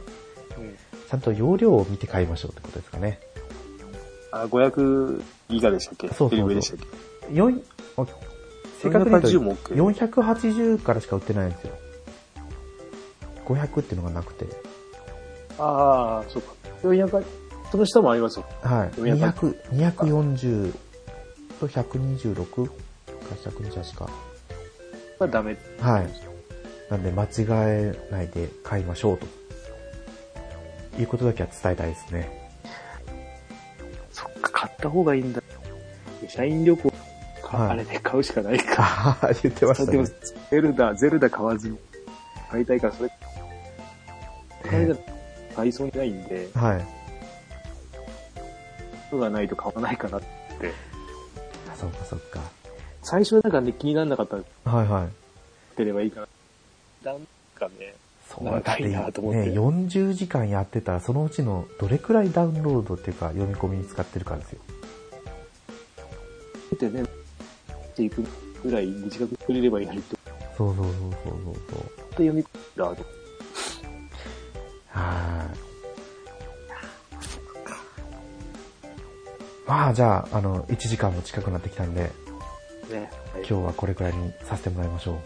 [0.59, 0.77] うん
[1.09, 3.21] ちゃんと容量を見て買いましょうってことですかね。
[4.31, 6.09] あ、500ギガでしたっけ？
[6.09, 6.79] そうそうでしたっ
[7.29, 7.63] け？4、
[7.99, 8.07] あ
[8.81, 11.75] 正確に言うと480も OK 480からしか売ってないんですよ。
[13.45, 14.47] 500っていうのがなくて。
[15.59, 16.55] ああ、そうか。
[16.83, 17.25] 400、
[17.71, 18.47] その下もありますよ。
[18.63, 18.89] はい。
[18.93, 19.33] 400
[19.71, 20.75] 200、240
[21.61, 22.71] と126
[23.35, 24.11] か128か。
[25.19, 25.57] はダメ。
[25.81, 26.09] はい。
[26.91, 29.27] なんで間違えないで買いましょうと。
[31.01, 32.51] いうことだけは伝えたいですね。
[34.11, 35.43] そっか、買った方がいいんだ。
[36.29, 36.93] 社員旅行、
[37.43, 38.77] かはいあれで買うしかないか。
[38.79, 40.11] ああ、言ってましたでもね。、
[40.51, 41.79] ゼルダ、ゼルダ買わずに
[42.51, 43.11] 買いたいから、それ、
[44.63, 44.99] 買いたい
[45.57, 46.87] 買いそうにないんで、はい。
[49.11, 50.27] そうがないと買わないかなって。
[51.71, 52.41] あそっかそっか。
[53.03, 54.37] 最初はなんかね、気にならなかった
[54.71, 55.07] はいはい。
[55.07, 55.09] っ
[55.77, 56.21] てればいいか
[57.05, 57.13] な。
[57.13, 57.95] なんかね、
[58.29, 64.61] そう長いなと思ってね、40時間やってたら、そのうちのどれくらいダウンロードっていうか、読み込みに使ってるかですよ。
[66.71, 67.07] 見てね、っ
[67.97, 68.25] ていく
[68.63, 70.17] ぐらい短くくれればいいのにと、
[70.57, 72.13] そうそうそうそうそうそう。
[72.13, 73.05] 読み込んだと。
[74.89, 75.73] はい。
[79.67, 82.11] まあ、じゃあ、あの、1時間も近くなってきたんで、
[82.93, 83.11] ね。
[83.33, 85.17] はい今日はこれくらいにさせてもらいましょう。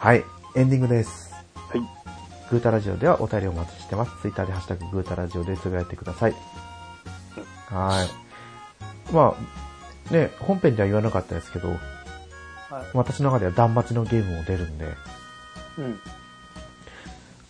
[0.00, 1.27] はい、エンディングです。
[2.48, 2.52] はい。
[2.52, 4.12] グータラジオではお便りをお待ちしてます。
[4.22, 6.34] ツイッターでハッシュタググータラジオでつぶやいてください。
[7.66, 9.12] はい。
[9.12, 9.34] ま
[10.10, 11.78] あ、ね、本編では言わなかったですけど、はい。
[12.94, 14.86] 私の中では断末のゲームも出るんで、
[15.78, 16.00] うん。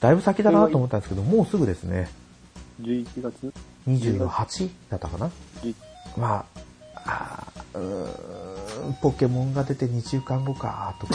[0.01, 2.09] だいぶ先だなと思ったんですけど、もうすぐですね。
[2.82, 3.53] 11月
[3.88, 5.30] ？28だったかな
[5.62, 5.74] ？11
[6.16, 6.61] まあ、
[6.94, 11.14] あーうーん、ポケモンが出て2週間後か、とか。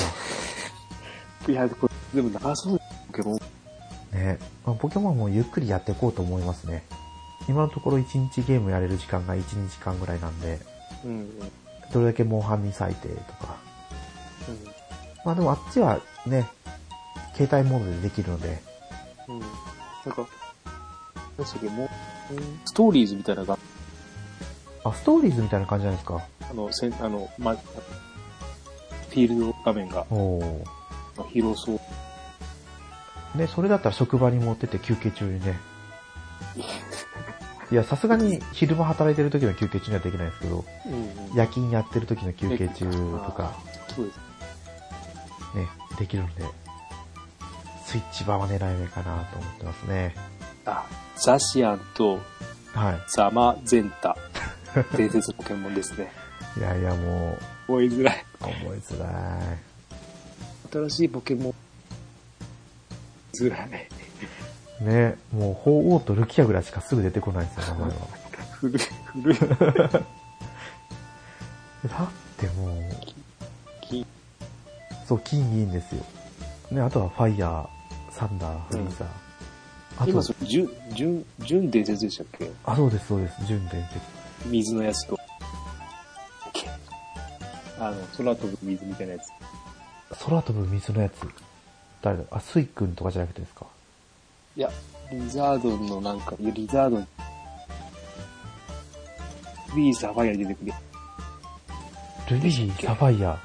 [1.48, 3.40] いや、これ、でも長そうポケモン。
[4.24, 6.84] ね、まあポケモンもゆっくりやっていこうと思いますね。
[7.50, 10.60] 今のところ1日ゲームやれる時間が1、2時間ぐらいなんで、
[11.04, 11.12] うん。
[11.12, 11.30] うん。
[11.92, 13.16] どれだけモンハンに割いてと
[13.46, 13.58] か。
[15.26, 16.50] まあでもあっちはね、
[17.36, 18.62] 携帯モードでできるので、
[19.28, 19.40] うん。
[19.40, 20.28] なんか、
[21.16, 21.90] 何でしたっけ、もう、
[22.66, 23.60] ストーリーズみたいなのが、
[24.86, 26.22] あ、ストーリーズみたいな感じじゃないですか。
[26.50, 31.28] あの、せん、あの、ま、フィールド画面がおー。
[31.30, 31.80] 広そう。
[33.36, 35.60] ね、それだったら職場に持ってって休憩中にね。
[37.72, 41.36] いや、さすがに昼間働いてる時の休憩中にはできないですけど、うん、うん。
[41.36, 43.56] 夜勤やってる時の休憩中とか。
[45.56, 45.68] ね、
[45.98, 46.44] できるんで、
[47.86, 50.16] スイッチ版は狙い目かなと思ってますね。
[50.66, 52.20] あ、ザシアンと
[52.74, 54.18] はザマゼンタ。
[54.98, 56.12] 伝説のポケモンですね。
[56.58, 56.60] い。
[56.60, 58.26] いやいや、も覚えづらい。
[58.42, 59.58] う、覚えづらい。
[60.72, 61.53] 新しいポケモ
[63.34, 63.38] ン。
[63.38, 63.70] づらい。
[64.82, 67.96] ね、もう、鳳凰とルキアぐらいしかすぐ出てこないんですよ、名前は。
[68.60, 69.38] 古い、古い。
[69.40, 69.50] だっ
[72.38, 72.72] てもう、
[73.82, 74.06] 金
[75.08, 76.04] そう、金銀ですよ。
[76.72, 77.68] ね、あとはファイヤー、
[78.12, 79.08] サンダー、フリーザー。
[80.00, 82.50] あと今そ、れ、純、純、純伝説でしたっけ？
[82.66, 84.00] あ、そうです、そうです、純伝説。
[84.48, 85.20] 水のやつと。
[87.80, 89.30] あの、空飛ぶ水みたいなやつ。
[90.26, 91.22] 空飛ぶ水のやつ。
[92.04, 92.24] 誰だ？
[92.30, 93.66] あ、スイ君とかじゃなくてですか？
[94.56, 94.70] いや、
[95.12, 97.08] リザードンのなんか、いやリザードン、
[99.76, 100.74] ビーサファイアに出てくる。
[102.30, 103.40] ルビー、サファイア、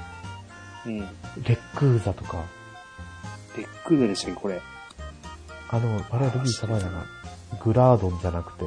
[0.86, 0.98] うん。
[0.98, 2.42] レックーザとか。
[3.56, 4.60] レックーザでしたっけ、これ。
[5.70, 7.06] あの、あれはルビー、サファイアな。
[7.64, 8.64] グラードンじゃなくて。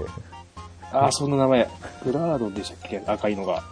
[0.92, 1.70] あー、そんな名前。
[2.04, 3.04] グラードンでしたっけ？
[3.06, 3.64] 赤いのが。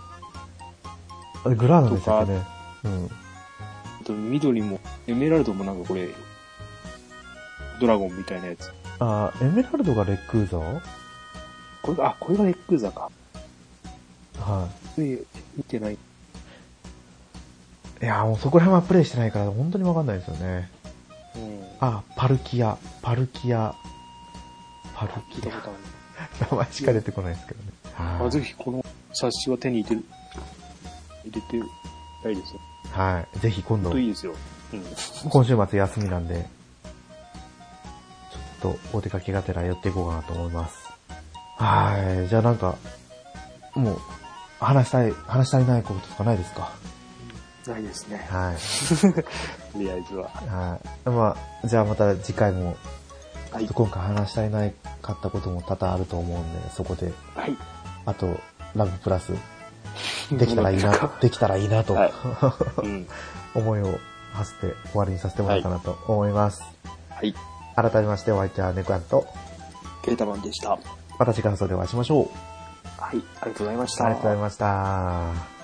[1.45, 2.43] あれグラードンでしたっけね？
[2.83, 3.05] うん。
[4.01, 6.07] あと、緑も、エメラルドもなんかこれ、
[7.81, 8.71] ドラゴンみたいなやつ。
[8.99, 10.81] あ、エメラルドがレックーザ？
[11.81, 13.09] これ、あ、これがレックーザか。
[14.39, 15.23] はえ、
[15.57, 15.95] 見てない。
[15.95, 15.97] い。
[18.01, 20.69] いや、もうそこら辺はプレイしてないから本当にわかんないですよね。
[21.35, 21.63] うん。
[21.79, 23.73] あ、パルキア、パルキア、
[24.93, 25.79] パルキ聞いたことある。
[26.47, 26.51] ア。
[26.51, 27.71] 名前しか出てこないですけどね。
[27.97, 30.03] あ、はぜひこの冊子は手に入れてる、
[31.23, 31.63] 入れてみ
[32.21, 32.59] たいですよ。
[32.85, 32.89] い。
[32.99, 33.39] はい。
[33.39, 34.35] ぜひ今度ほんと、いいですよ。
[34.73, 35.29] うん。
[35.29, 36.47] 今週末休みなんで、
[38.61, 40.75] ちょっとお出かけがてら寄っていこうかなと思います。
[41.57, 42.27] はい。
[42.27, 42.75] じゃあなんか、
[43.75, 43.99] もう、
[44.59, 46.71] 話したい、話し足りないこととかないですか？
[47.67, 48.25] ないですね。
[48.29, 48.55] はい。
[49.73, 50.29] とりあえずは。
[50.29, 51.09] はい。
[51.09, 52.75] まあ、じゃあまた次回も、
[53.51, 53.67] はい。
[53.67, 57.55] 今回話したいないかったことも多々あると思うんで、そこで、はい。
[58.05, 58.39] あと、
[58.75, 59.33] ラブプラス、
[60.31, 62.13] できたらいいな、できたらいいなと、はい
[62.83, 63.07] うん。
[63.55, 63.99] 思いを
[64.33, 66.63] 馳せて終わりにさせてもらおうかなと思います。
[67.09, 67.33] はい。
[67.75, 69.27] 改めましてお相手はネコヤンと、
[70.03, 70.77] ケータマンでした。
[71.17, 72.27] また次回の放送でお会いしましょう。
[73.01, 73.15] はい。
[73.15, 74.05] ありがとうございました。
[74.05, 75.58] ありがとうございました。